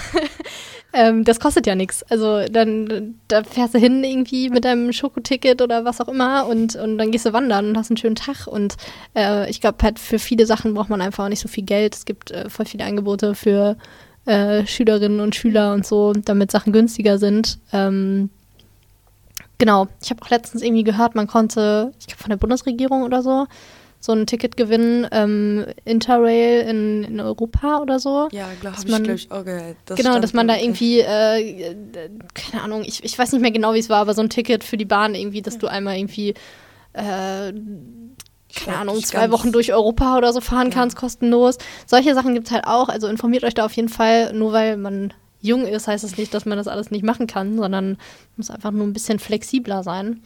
ähm, 0.93 1.25
das 1.25 1.41
kostet 1.41 1.67
ja 1.67 1.75
nichts. 1.75 2.03
Also 2.05 2.45
dann 2.51 3.15
da 3.29 3.45
fährst 3.45 3.75
du 3.75 3.79
hin 3.79 4.03
irgendwie 4.03 4.51
mit 4.51 4.65
deinem 4.65 4.93
Schokoticket 4.93 5.63
oder 5.63 5.85
was 5.85 6.01
auch 6.01 6.09
immer 6.09 6.47
und, 6.47 6.75
und 6.77 6.99
dann 6.99 7.11
gehst 7.11 7.27
du 7.27 7.33
wandern 7.33 7.69
und 7.69 7.79
hast 7.79 7.91
einen 7.91 7.97
schönen 7.97 8.17
Tag. 8.17 8.47
Und 8.47 8.77
äh, 9.15 9.49
ich 9.51 9.61
glaube, 9.61 9.79
halt 9.83 9.99
für 9.99 10.19
viele 10.19 10.47
Sachen 10.47 10.75
braucht 10.75 10.91
man 10.91 11.01
einfach 11.01 11.25
auch 11.25 11.29
nicht 11.29 11.41
so 11.41 11.49
viel 11.49 11.65
Geld. 11.65 11.95
Es 11.95 12.05
gibt 12.05 12.31
äh, 12.33 12.51
voll 12.51 12.67
viele 12.67 12.85
Angebote 12.85 13.35
für 13.35 13.77
äh, 14.27 14.67
Schülerinnen 14.67 15.21
und 15.21 15.37
Schüler 15.37 15.73
und 15.73 15.87
so, 15.87 16.13
damit 16.13 16.51
Sachen 16.51 16.73
günstiger 16.73 17.19
sind. 17.19 17.59
Ähm, 17.73 18.31
genau, 19.59 19.89
ich 20.03 20.11
habe 20.11 20.23
auch 20.23 20.31
letztens 20.31 20.63
irgendwie 20.63 20.85
gehört, 20.85 21.15
man 21.15 21.27
konnte, 21.27 21.93
ich 21.99 22.07
glaube 22.07 22.23
von 22.23 22.31
der 22.31 22.37
Bundesregierung 22.37 23.03
oder 23.03 23.23
so, 23.23 23.47
so 24.01 24.13
ein 24.13 24.27
Ticket 24.27 24.57
gewinnen, 24.57 25.07
ähm, 25.11 25.67
Interrail 25.85 26.61
in, 26.69 27.05
in 27.05 27.21
Europa 27.21 27.81
oder 27.81 27.99
so. 27.99 28.29
Ja, 28.31 28.47
glaube 28.61 28.77
ich, 28.79 28.87
glaub 28.87 29.09
ich 29.09 29.31
auch 29.31 29.45
gehört. 29.45 29.77
Das 29.87 29.97
genau, 29.97 30.19
dass 30.21 30.33
man 30.33 30.47
da 30.47 30.57
irgendwie, 30.57 31.01
äh, 31.01 31.75
keine 32.35 32.63
Ahnung, 32.63 32.85
ich, 32.87 33.03
ich 33.05 33.19
weiß 33.19 33.33
nicht 33.33 33.43
mehr 33.43 33.51
genau, 33.51 33.75
wie 33.75 33.79
es 33.79 33.91
war, 33.91 34.01
aber 34.01 34.15
so 34.15 34.23
ein 34.23 34.31
Ticket 34.31 34.65
für 34.65 34.77
die 34.77 34.85
Bahn 34.85 35.15
irgendwie, 35.15 35.43
dass 35.43 35.59
du 35.59 35.67
einmal 35.67 35.97
irgendwie, 35.97 36.35
äh, 36.93 37.53
keine 38.55 38.79
Ahnung, 38.79 39.03
zwei 39.03 39.31
Wochen 39.31 39.53
durch 39.53 39.73
Europa 39.73 40.17
oder 40.17 40.33
so 40.33 40.41
fahren 40.41 40.69
ja. 40.69 40.75
kannst, 40.75 40.97
kostenlos. 40.97 41.59
Solche 41.87 42.15
Sachen 42.15 42.35
gibt 42.35 42.47
es 42.47 42.53
halt 42.53 42.67
auch. 42.67 42.89
Also 42.89 43.09
informiert 43.09 43.45
euch 43.45 43.55
da 43.55 43.65
auf 43.65 43.73
jeden 43.73 43.89
Fall, 43.89 44.33
nur 44.33 44.53
weil 44.53 44.77
man 44.77 45.13
jung 45.47 45.67
ist, 45.67 45.89
heißt 45.89 46.05
das 46.05 46.17
nicht, 46.17 46.35
dass 46.35 46.47
man 46.47 46.59
das 46.59 46.69
alles 46.69 46.91
nicht 46.91 47.05
machen 47.05 47.27
kann, 47.27 47.57
sondern 47.57 47.99
muss 48.37 48.51
einfach 48.51 48.71
nur 48.71 48.87
ein 48.87 48.93
bisschen 48.93 49.19
flexibler 49.19 49.83
sein. 49.83 50.23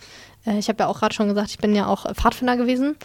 Äh, 0.46 0.58
ich 0.58 0.68
habe 0.68 0.82
ja 0.82 0.86
auch 0.88 0.98
gerade 0.98 1.14
schon 1.14 1.28
gesagt, 1.28 1.50
ich 1.50 1.58
bin 1.58 1.74
ja 1.74 1.86
auch 1.86 2.12
Pfadfinder 2.14 2.56
gewesen. 2.56 2.96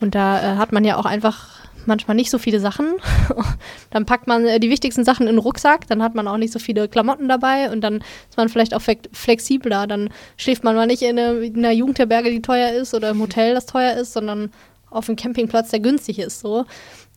Und 0.00 0.14
da 0.14 0.54
äh, 0.54 0.56
hat 0.56 0.72
man 0.72 0.84
ja 0.84 0.96
auch 0.96 1.04
einfach 1.04 1.62
manchmal 1.86 2.16
nicht 2.16 2.30
so 2.30 2.38
viele 2.38 2.60
Sachen. 2.60 2.94
dann 3.90 4.06
packt 4.06 4.26
man 4.26 4.46
äh, 4.46 4.60
die 4.60 4.70
wichtigsten 4.70 5.04
Sachen 5.04 5.26
in 5.26 5.36
den 5.36 5.38
Rucksack, 5.38 5.86
dann 5.86 6.02
hat 6.02 6.14
man 6.14 6.28
auch 6.28 6.36
nicht 6.36 6.52
so 6.52 6.58
viele 6.58 6.88
Klamotten 6.88 7.28
dabei 7.28 7.70
und 7.70 7.80
dann 7.80 7.96
ist 8.28 8.36
man 8.36 8.48
vielleicht 8.48 8.74
auch 8.74 8.82
flexibler. 9.12 9.86
Dann 9.86 10.10
schläft 10.36 10.64
man 10.64 10.76
mal 10.76 10.86
nicht 10.86 11.02
in, 11.02 11.18
eine, 11.18 11.38
in 11.38 11.58
einer 11.58 11.72
Jugendherberge, 11.72 12.30
die 12.30 12.42
teuer 12.42 12.72
ist 12.72 12.94
oder 12.94 13.10
im 13.10 13.20
Hotel, 13.20 13.54
das 13.54 13.66
teuer 13.66 13.94
ist, 13.94 14.12
sondern 14.12 14.50
auf 14.90 15.08
einem 15.08 15.16
Campingplatz, 15.16 15.70
der 15.70 15.80
günstig 15.80 16.18
ist. 16.18 16.40
So. 16.40 16.66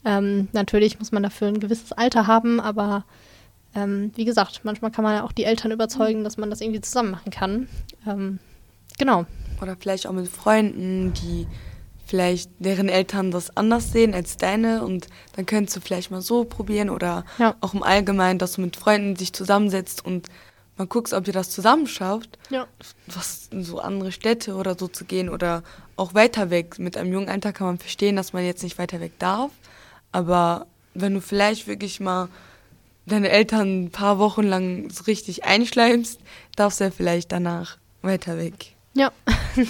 Ähm, 0.06 0.48
natürlich 0.54 1.00
muss 1.00 1.12
man 1.12 1.24
dafür 1.24 1.48
ein 1.48 1.60
gewisses 1.60 1.92
Alter 1.92 2.28
haben, 2.28 2.60
aber 2.60 3.04
ähm, 3.76 4.12
wie 4.16 4.26
gesagt, 4.26 4.62
manchmal 4.64 4.92
kann 4.92 5.04
man 5.04 5.16
ja 5.16 5.24
auch 5.24 5.34
die 5.34 5.44
Eltern 5.44 5.72
überzeugen, 5.72 6.24
dass 6.24 6.38
man 6.38 6.50
das 6.50 6.62
irgendwie 6.62 6.82
zusammen 6.82 7.12
machen 7.12 7.32
kann. 7.32 7.68
Ähm, 8.08 8.40
genau. 8.98 9.26
Oder 9.62 9.76
vielleicht 9.80 10.08
auch 10.08 10.14
mit 10.14 10.28
Freunden, 10.28 11.14
die 11.14 11.48
vielleicht 12.06 12.52
deren 12.60 12.88
Eltern 12.88 13.32
das 13.32 13.56
anders 13.58 13.92
sehen 13.92 14.14
als 14.14 14.38
deine 14.38 14.84
und 14.84 15.08
dann 15.36 15.46
könntest 15.46 15.76
du 15.76 15.82
vielleicht 15.82 16.12
mal 16.12 16.22
so 16.22 16.44
probieren 16.44 16.90
oder 16.90 17.26
ja. 17.40 17.56
auch 17.62 17.74
im 17.74 17.84
Allgemeinen, 17.84 18.40
dass 18.40 18.54
du 18.54 18.62
mit 18.62 18.76
Freunden 18.76 19.16
sich 19.16 19.34
zusammensetzt 19.34 20.06
und 20.06 20.28
mal 20.78 20.88
guckst, 20.88 21.14
ob 21.14 21.26
ihr 21.28 21.34
das 21.34 21.50
zusammen 21.50 21.88
schafft, 21.88 22.38
ja. 22.50 22.68
was 23.08 23.48
in 23.52 23.64
so 23.64 23.80
andere 23.80 24.12
Städte 24.12 24.56
oder 24.56 24.78
so 24.78 24.88
zu 24.88 25.06
gehen 25.06 25.30
oder 25.30 25.64
auch 25.96 26.14
weiter 26.14 26.50
weg. 26.50 26.78
Mit 26.78 26.96
einem 26.96 27.12
jungen 27.12 27.30
Alter 27.30 27.54
kann 27.54 27.68
man 27.68 27.78
verstehen, 27.80 28.16
dass 28.16 28.34
man 28.34 28.46
jetzt 28.46 28.64
nicht 28.64 28.78
weiter 28.78 29.00
weg 29.00 29.14
darf, 29.18 29.52
aber 30.12 30.68
wenn 30.94 31.14
du 31.14 31.22
vielleicht 31.22 31.68
wirklich 31.68 32.00
mal 32.00 32.30
deine 33.06 33.30
Eltern 33.30 33.86
ein 33.86 33.92
paar 33.92 34.20
Wochen 34.20 34.44
lang 34.44 34.90
so 34.90 35.04
richtig 35.04 35.46
einschleimst, 35.46 36.20
darfst 36.56 36.80
du 36.80 36.86
ja 36.86 36.92
vielleicht 36.92 37.32
danach 37.32 37.78
weiter 38.02 38.38
weg. 38.38 38.76
Ja. 38.94 39.12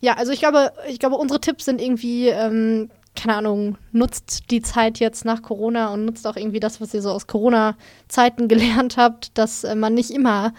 Ja, 0.00 0.14
also 0.14 0.30
ich 0.30 0.38
glaube, 0.38 0.72
ich 0.88 0.98
glaube, 0.98 1.16
unsere 1.16 1.40
Tipps 1.40 1.64
sind 1.64 1.80
irgendwie, 1.80 2.28
ähm, 2.28 2.90
keine 3.14 3.34
Ahnung, 3.34 3.78
nutzt 3.92 4.50
die 4.50 4.60
Zeit 4.60 4.98
jetzt 4.98 5.24
nach 5.24 5.42
Corona 5.42 5.92
und 5.92 6.04
nutzt 6.04 6.26
auch 6.26 6.36
irgendwie 6.36 6.60
das, 6.60 6.80
was 6.80 6.92
ihr 6.92 7.02
so 7.02 7.10
aus 7.10 7.26
Corona-Zeiten 7.26 8.46
gelernt 8.48 8.96
habt, 8.98 9.36
dass 9.38 9.64
äh, 9.64 9.74
man 9.74 9.94
nicht 9.94 10.10
immer 10.10 10.52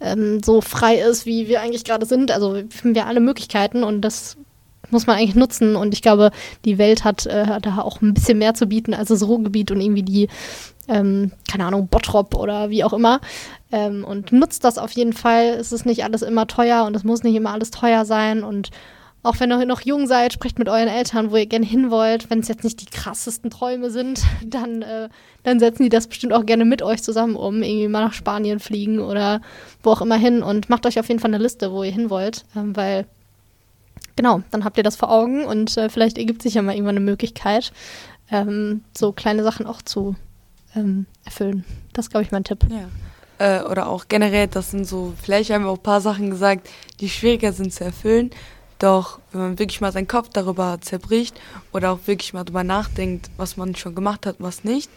ähm, 0.00 0.42
so 0.42 0.60
frei 0.60 0.98
ist, 0.98 1.26
wie 1.26 1.48
wir 1.48 1.62
eigentlich 1.62 1.84
gerade 1.84 2.06
sind. 2.06 2.30
Also 2.30 2.56
haben 2.56 2.94
wir 2.94 3.06
alle 3.06 3.20
Möglichkeiten 3.20 3.82
und 3.82 4.02
das 4.02 4.36
muss 4.90 5.06
man 5.06 5.16
eigentlich 5.16 5.34
nutzen. 5.34 5.74
Und 5.74 5.94
ich 5.94 6.02
glaube, 6.02 6.30
die 6.64 6.78
Welt 6.78 7.02
hat, 7.02 7.26
äh, 7.26 7.60
da 7.60 7.78
auch 7.78 8.02
ein 8.02 8.14
bisschen 8.14 8.38
mehr 8.38 8.54
zu 8.54 8.66
bieten 8.66 8.94
als 8.94 9.08
das 9.08 9.26
Ruhrgebiet 9.26 9.70
und 9.70 9.80
irgendwie 9.80 10.02
die, 10.02 10.28
ähm, 10.88 11.32
keine 11.50 11.66
Ahnung, 11.66 11.88
Bottrop 11.88 12.34
oder 12.34 12.70
wie 12.70 12.84
auch 12.84 12.92
immer. 12.92 13.20
Ähm, 13.70 14.04
und 14.04 14.32
nutzt 14.32 14.64
das 14.64 14.78
auf 14.78 14.92
jeden 14.92 15.12
Fall. 15.12 15.56
Es 15.58 15.72
ist 15.72 15.86
nicht 15.86 16.04
alles 16.04 16.22
immer 16.22 16.46
teuer 16.46 16.84
und 16.84 16.96
es 16.96 17.04
muss 17.04 17.22
nicht 17.22 17.34
immer 17.34 17.52
alles 17.52 17.70
teuer 17.70 18.04
sein. 18.04 18.42
Und 18.42 18.70
auch 19.22 19.38
wenn 19.38 19.52
ihr 19.52 19.64
noch 19.64 19.82
jung 19.82 20.06
seid, 20.06 20.32
sprecht 20.32 20.58
mit 20.58 20.68
euren 20.68 20.88
Eltern, 20.88 21.30
wo 21.30 21.36
ihr 21.36 21.46
gerne 21.46 21.64
hin 21.64 21.90
wollt. 21.90 22.28
Wenn 22.30 22.40
es 22.40 22.48
jetzt 22.48 22.64
nicht 22.64 22.80
die 22.80 22.86
krassesten 22.86 23.50
Träume 23.50 23.90
sind, 23.90 24.22
dann, 24.44 24.82
äh, 24.82 25.08
dann 25.44 25.60
setzen 25.60 25.84
die 25.84 25.88
das 25.88 26.08
bestimmt 26.08 26.32
auch 26.32 26.46
gerne 26.46 26.64
mit 26.64 26.82
euch 26.82 27.02
zusammen 27.02 27.36
um. 27.36 27.62
Irgendwie 27.62 27.88
mal 27.88 28.04
nach 28.04 28.14
Spanien 28.14 28.58
fliegen 28.58 28.98
oder 28.98 29.40
wo 29.82 29.90
auch 29.90 30.00
immer 30.00 30.16
hin. 30.16 30.42
Und 30.42 30.68
macht 30.68 30.86
euch 30.86 30.98
auf 30.98 31.08
jeden 31.08 31.20
Fall 31.20 31.32
eine 31.32 31.42
Liste, 31.42 31.72
wo 31.72 31.84
ihr 31.84 31.92
hin 31.92 32.10
wollt. 32.10 32.44
Ähm, 32.56 32.74
weil, 32.76 33.06
genau, 34.16 34.42
dann 34.50 34.64
habt 34.64 34.76
ihr 34.76 34.84
das 34.84 34.96
vor 34.96 35.12
Augen 35.12 35.44
und 35.44 35.76
äh, 35.76 35.88
vielleicht 35.88 36.18
ergibt 36.18 36.42
sich 36.42 36.54
ja 36.54 36.62
mal 36.62 36.74
irgendwann 36.74 36.96
eine 36.96 37.04
Möglichkeit, 37.04 37.72
ähm, 38.32 38.82
so 38.96 39.12
kleine 39.12 39.44
Sachen 39.44 39.66
auch 39.66 39.82
zu 39.82 40.16
ähm, 40.74 41.06
erfüllen. 41.24 41.64
Das 41.92 42.06
ist, 42.06 42.10
glaube 42.10 42.24
ich, 42.24 42.32
mein 42.32 42.44
Tipp. 42.44 42.64
Ja 42.70 42.88
äh, 43.42 43.62
oder 43.62 43.88
auch 43.88 44.06
generell, 44.08 44.46
das 44.46 44.70
sind 44.70 44.86
so, 44.86 45.14
vielleicht 45.20 45.50
haben 45.50 45.64
wir 45.64 45.70
auch 45.70 45.78
ein 45.78 45.82
paar 45.82 46.00
Sachen 46.00 46.30
gesagt, 46.30 46.68
die 47.00 47.08
schwieriger 47.08 47.52
sind 47.52 47.72
zu 47.74 47.84
erfüllen. 47.84 48.30
Doch 48.78 49.20
wenn 49.32 49.40
man 49.40 49.58
wirklich 49.58 49.80
mal 49.80 49.92
seinen 49.92 50.08
Kopf 50.08 50.28
darüber 50.30 50.78
zerbricht 50.80 51.40
oder 51.72 51.92
auch 51.92 52.00
wirklich 52.06 52.32
mal 52.32 52.44
darüber 52.44 52.64
nachdenkt, 52.64 53.30
was 53.36 53.56
man 53.56 53.74
schon 53.74 53.94
gemacht 53.94 54.26
hat, 54.26 54.36
was 54.38 54.64
nicht, 54.64 54.90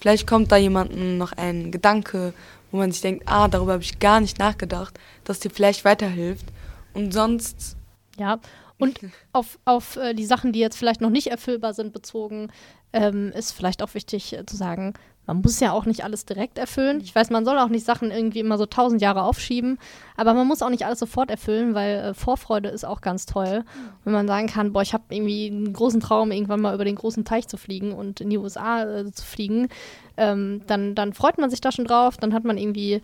vielleicht 0.00 0.26
kommt 0.26 0.52
da 0.52 0.56
jemandem 0.56 1.18
noch 1.18 1.32
ein 1.32 1.70
Gedanke, 1.70 2.34
wo 2.70 2.78
man 2.78 2.92
sich 2.92 3.02
denkt, 3.02 3.24
ah, 3.26 3.48
darüber 3.48 3.72
habe 3.72 3.82
ich 3.82 3.98
gar 3.98 4.20
nicht 4.20 4.38
nachgedacht, 4.38 4.98
dass 5.24 5.40
dir 5.40 5.50
vielleicht 5.50 5.84
weiterhilft. 5.84 6.46
Und 6.94 7.12
sonst. 7.12 7.76
Ja, 8.18 8.38
Und 8.78 9.00
auf, 9.32 9.58
auf 9.64 9.96
äh, 9.96 10.14
die 10.14 10.26
Sachen, 10.26 10.52
die 10.52 10.60
jetzt 10.60 10.76
vielleicht 10.76 11.00
noch 11.00 11.10
nicht 11.10 11.28
erfüllbar 11.28 11.72
sind, 11.74 11.92
bezogen, 11.92 12.50
ähm, 12.92 13.32
ist 13.34 13.52
vielleicht 13.52 13.82
auch 13.82 13.94
wichtig 13.94 14.34
äh, 14.34 14.44
zu 14.44 14.56
sagen, 14.56 14.92
man 15.26 15.40
muss 15.40 15.60
ja 15.60 15.72
auch 15.72 15.86
nicht 15.86 16.04
alles 16.04 16.24
direkt 16.24 16.58
erfüllen. 16.58 17.00
Ich 17.00 17.14
weiß, 17.14 17.30
man 17.30 17.44
soll 17.44 17.58
auch 17.58 17.68
nicht 17.68 17.86
Sachen 17.86 18.10
irgendwie 18.10 18.40
immer 18.40 18.58
so 18.58 18.66
tausend 18.66 19.00
Jahre 19.00 19.22
aufschieben, 19.22 19.78
aber 20.16 20.34
man 20.34 20.46
muss 20.46 20.62
auch 20.62 20.68
nicht 20.68 20.84
alles 20.84 20.98
sofort 20.98 21.30
erfüllen, 21.30 21.74
weil 21.74 21.98
äh, 21.98 22.14
Vorfreude 22.14 22.68
ist 22.68 22.84
auch 22.84 23.00
ganz 23.00 23.26
toll. 23.26 23.64
Wenn 24.04 24.12
man 24.12 24.26
sagen 24.26 24.48
kann, 24.48 24.72
boah, 24.72 24.82
ich 24.82 24.94
habe 24.94 25.04
irgendwie 25.10 25.46
einen 25.46 25.72
großen 25.72 26.00
Traum, 26.00 26.32
irgendwann 26.32 26.60
mal 26.60 26.74
über 26.74 26.84
den 26.84 26.96
großen 26.96 27.24
Teich 27.24 27.46
zu 27.46 27.56
fliegen 27.56 27.92
und 27.92 28.20
in 28.20 28.30
die 28.30 28.38
USA 28.38 28.82
äh, 28.82 29.12
zu 29.12 29.24
fliegen, 29.24 29.68
ähm, 30.16 30.62
dann, 30.66 30.94
dann 30.94 31.12
freut 31.12 31.38
man 31.38 31.50
sich 31.50 31.60
da 31.60 31.70
schon 31.70 31.84
drauf, 31.84 32.16
dann 32.16 32.34
hat 32.34 32.44
man 32.44 32.58
irgendwie 32.58 33.00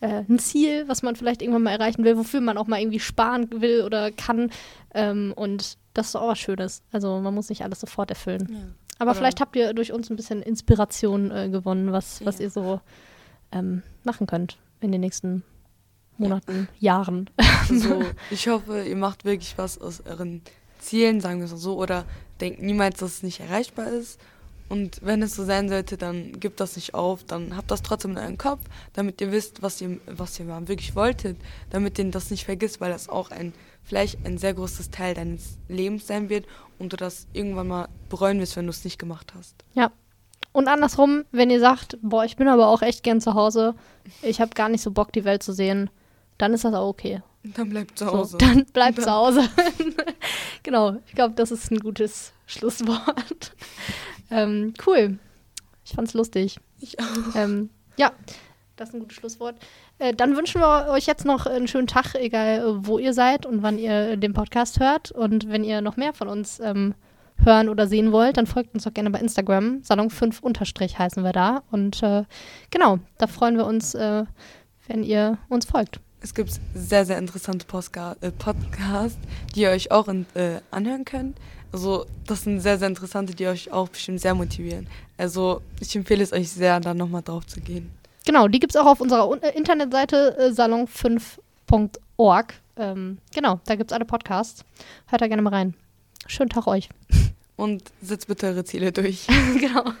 äh, 0.00 0.22
ein 0.28 0.38
Ziel, 0.38 0.86
was 0.86 1.02
man 1.02 1.16
vielleicht 1.16 1.42
irgendwann 1.42 1.64
mal 1.64 1.72
erreichen 1.72 2.04
will, 2.04 2.16
wofür 2.16 2.40
man 2.40 2.56
auch 2.56 2.68
mal 2.68 2.80
irgendwie 2.80 3.00
sparen 3.00 3.48
will 3.50 3.82
oder 3.82 4.12
kann. 4.12 4.50
Ähm, 4.94 5.32
und 5.34 5.76
das 5.94 6.08
ist 6.08 6.16
auch 6.16 6.28
was 6.28 6.38
Schönes. 6.38 6.82
Also 6.92 7.18
man 7.20 7.34
muss 7.34 7.48
nicht 7.48 7.64
alles 7.64 7.80
sofort 7.80 8.10
erfüllen. 8.10 8.48
Ja. 8.50 8.58
Aber 8.98 9.10
Oder- 9.12 9.18
vielleicht 9.18 9.40
habt 9.40 9.54
ihr 9.56 9.72
durch 9.74 9.92
uns 9.92 10.10
ein 10.10 10.16
bisschen 10.16 10.42
Inspiration 10.42 11.30
äh, 11.30 11.48
gewonnen, 11.48 11.92
was, 11.92 12.24
was 12.24 12.38
Ja. 12.38 12.44
ihr 12.44 12.50
so 12.50 12.80
ähm, 13.52 13.82
machen 14.04 14.26
könnt 14.26 14.58
in 14.80 14.92
den 14.92 15.00
nächsten 15.00 15.42
Monaten, 16.16 16.68
Jahren. 16.78 17.30
Also, 17.70 18.02
ich 18.30 18.48
hoffe, 18.48 18.82
ihr 18.82 18.96
macht 18.96 19.24
wirklich 19.26 19.56
was 19.58 19.78
aus 19.78 20.00
euren 20.06 20.40
Zielen, 20.78 21.20
sagen 21.20 21.38
wir 21.40 21.44
es 21.44 21.50
so, 21.60 21.76
oder 21.78 22.04
denkt 22.40 22.62
niemals, 22.62 22.98
dass 23.00 23.16
es 23.16 23.22
nicht 23.22 23.40
erreichbar 23.40 23.88
ist. 23.88 24.18
Und 24.68 25.00
wenn 25.02 25.22
es 25.22 25.34
so 25.34 25.44
sein 25.44 25.68
sollte, 25.68 25.96
dann 25.96 26.38
gebt 26.40 26.60
das 26.60 26.76
nicht 26.76 26.92
auf, 26.94 27.24
dann 27.24 27.56
habt 27.56 27.70
das 27.70 27.82
trotzdem 27.82 28.12
in 28.12 28.18
eurem 28.18 28.38
Kopf, 28.38 28.60
damit 28.92 29.20
ihr 29.20 29.32
wisst, 29.32 29.62
was 29.62 29.80
ihr, 29.80 29.98
was 30.06 30.38
ihr 30.38 30.44
mal 30.44 30.68
wirklich 30.68 30.94
wolltet, 30.94 31.38
damit 31.70 31.98
ihr 31.98 32.10
das 32.10 32.30
nicht 32.30 32.44
vergisst, 32.44 32.80
weil 32.80 32.90
das 32.92 33.08
auch 33.08 33.30
ein, 33.30 33.54
vielleicht 33.82 34.24
ein 34.26 34.36
sehr 34.36 34.52
großes 34.52 34.90
Teil 34.90 35.14
deines 35.14 35.56
Lebens 35.68 36.06
sein 36.06 36.28
wird 36.28 36.46
und 36.78 36.92
du 36.92 36.96
das 36.98 37.26
irgendwann 37.32 37.68
mal 37.68 37.88
bereuen 38.10 38.40
wirst, 38.40 38.56
wenn 38.56 38.66
du 38.66 38.70
es 38.70 38.84
nicht 38.84 38.98
gemacht 38.98 39.32
hast. 39.36 39.54
Ja. 39.74 39.90
Und 40.52 40.66
andersrum, 40.68 41.24
wenn 41.30 41.50
ihr 41.50 41.60
sagt, 41.60 41.98
boah, 42.02 42.24
ich 42.24 42.36
bin 42.36 42.48
aber 42.48 42.68
auch 42.68 42.82
echt 42.82 43.02
gern 43.02 43.20
zu 43.20 43.34
Hause, 43.34 43.74
ich 44.22 44.40
habe 44.40 44.50
gar 44.54 44.68
nicht 44.68 44.82
so 44.82 44.90
Bock, 44.90 45.12
die 45.12 45.24
Welt 45.24 45.42
zu 45.42 45.52
sehen, 45.52 45.88
dann 46.36 46.52
ist 46.52 46.64
das 46.64 46.74
auch 46.74 46.88
okay. 46.88 47.22
Dann 47.42 47.68
bleibt 47.70 47.98
zu 47.98 48.04
So, 48.06 48.12
Hause. 48.12 48.38
dann 48.40 48.64
bleibt 48.66 48.98
Dann- 48.98 49.04
zu 49.04 49.10
Hause. 49.12 49.48
genau, 50.62 50.96
ich 51.06 51.14
glaube, 51.14 51.34
das 51.34 51.50
ist 51.52 51.70
ein 51.70 51.78
gutes 51.78 52.32
Schlusswort. 52.46 53.52
Ähm, 54.30 54.74
cool. 54.86 55.18
Ich 55.84 55.92
fand's 55.92 56.14
lustig. 56.14 56.58
ich 56.80 56.98
auch. 57.00 57.34
Ähm, 57.34 57.70
ja, 57.96 58.12
das 58.76 58.90
ist 58.90 58.94
ein 58.94 59.00
gutes 59.00 59.16
Schlusswort. 59.16 59.56
Äh, 59.98 60.14
dann 60.14 60.36
wünschen 60.36 60.60
wir 60.60 60.88
euch 60.90 61.06
jetzt 61.06 61.24
noch 61.24 61.46
einen 61.46 61.68
schönen 61.68 61.86
Tag, 61.86 62.14
egal 62.14 62.58
äh, 62.58 62.86
wo 62.86 62.98
ihr 62.98 63.12
seid 63.12 63.46
und 63.46 63.62
wann 63.62 63.78
ihr 63.78 64.16
den 64.16 64.32
Podcast 64.32 64.80
hört. 64.80 65.10
Und 65.10 65.48
wenn 65.48 65.64
ihr 65.64 65.80
noch 65.80 65.96
mehr 65.96 66.12
von 66.12 66.28
uns 66.28 66.60
ähm, 66.60 66.94
hören 67.44 67.68
oder 67.68 67.86
sehen 67.86 68.12
wollt, 68.12 68.36
dann 68.36 68.46
folgt 68.46 68.74
uns 68.74 68.84
doch 68.84 68.94
gerne 68.94 69.10
bei 69.10 69.18
Instagram. 69.20 69.82
Salon 69.82 70.10
5 70.10 70.40
unterstrich 70.40 70.98
heißen 70.98 71.22
wir 71.24 71.32
da. 71.32 71.62
Und 71.70 72.02
äh, 72.02 72.24
genau, 72.70 72.98
da 73.18 73.26
freuen 73.26 73.56
wir 73.56 73.66
uns, 73.66 73.94
äh, 73.94 74.24
wenn 74.86 75.02
ihr 75.02 75.38
uns 75.48 75.66
folgt. 75.66 76.00
Es 76.20 76.34
gibt 76.34 76.50
sehr, 76.74 77.04
sehr 77.04 77.18
interessante 77.18 77.64
Postka 77.66 78.16
äh, 78.20 78.32
Podcasts, 78.32 79.18
die 79.54 79.60
ihr 79.62 79.70
euch 79.70 79.92
auch 79.92 80.08
in, 80.08 80.26
äh, 80.34 80.60
anhören 80.70 81.04
könnt. 81.04 81.38
Also, 81.72 82.06
das 82.26 82.42
sind 82.42 82.60
sehr, 82.60 82.78
sehr 82.78 82.88
interessante, 82.88 83.34
die 83.34 83.46
euch 83.46 83.70
auch 83.70 83.88
bestimmt 83.88 84.20
sehr 84.20 84.34
motivieren. 84.34 84.86
Also, 85.16 85.60
ich 85.80 85.94
empfehle 85.94 86.22
es 86.22 86.32
euch 86.32 86.48
sehr, 86.50 86.80
da 86.80 86.94
nochmal 86.94 87.22
drauf 87.22 87.46
zu 87.46 87.60
gehen. 87.60 87.90
Genau, 88.26 88.48
die 88.48 88.60
gibt 88.60 88.74
es 88.74 88.80
auch 88.80 88.86
auf 88.86 89.00
unserer 89.00 89.28
Un- 89.28 89.42
äh, 89.42 89.56
Internetseite 89.56 90.36
äh, 90.38 90.50
salon5.org. 90.50 92.54
Ähm, 92.76 93.18
genau, 93.34 93.60
da 93.66 93.74
gibt 93.74 93.90
es 93.90 93.94
alle 93.94 94.04
Podcasts. 94.04 94.64
Hört 95.06 95.22
da 95.22 95.28
gerne 95.28 95.42
mal 95.42 95.52
rein. 95.54 95.74
Schönen 96.26 96.50
Tag 96.50 96.66
euch. 96.66 96.88
Und 97.56 97.82
setzt 98.00 98.28
bitte 98.28 98.46
eure 98.46 98.64
Ziele 98.64 98.92
durch. 98.92 99.26
genau. 99.58 99.84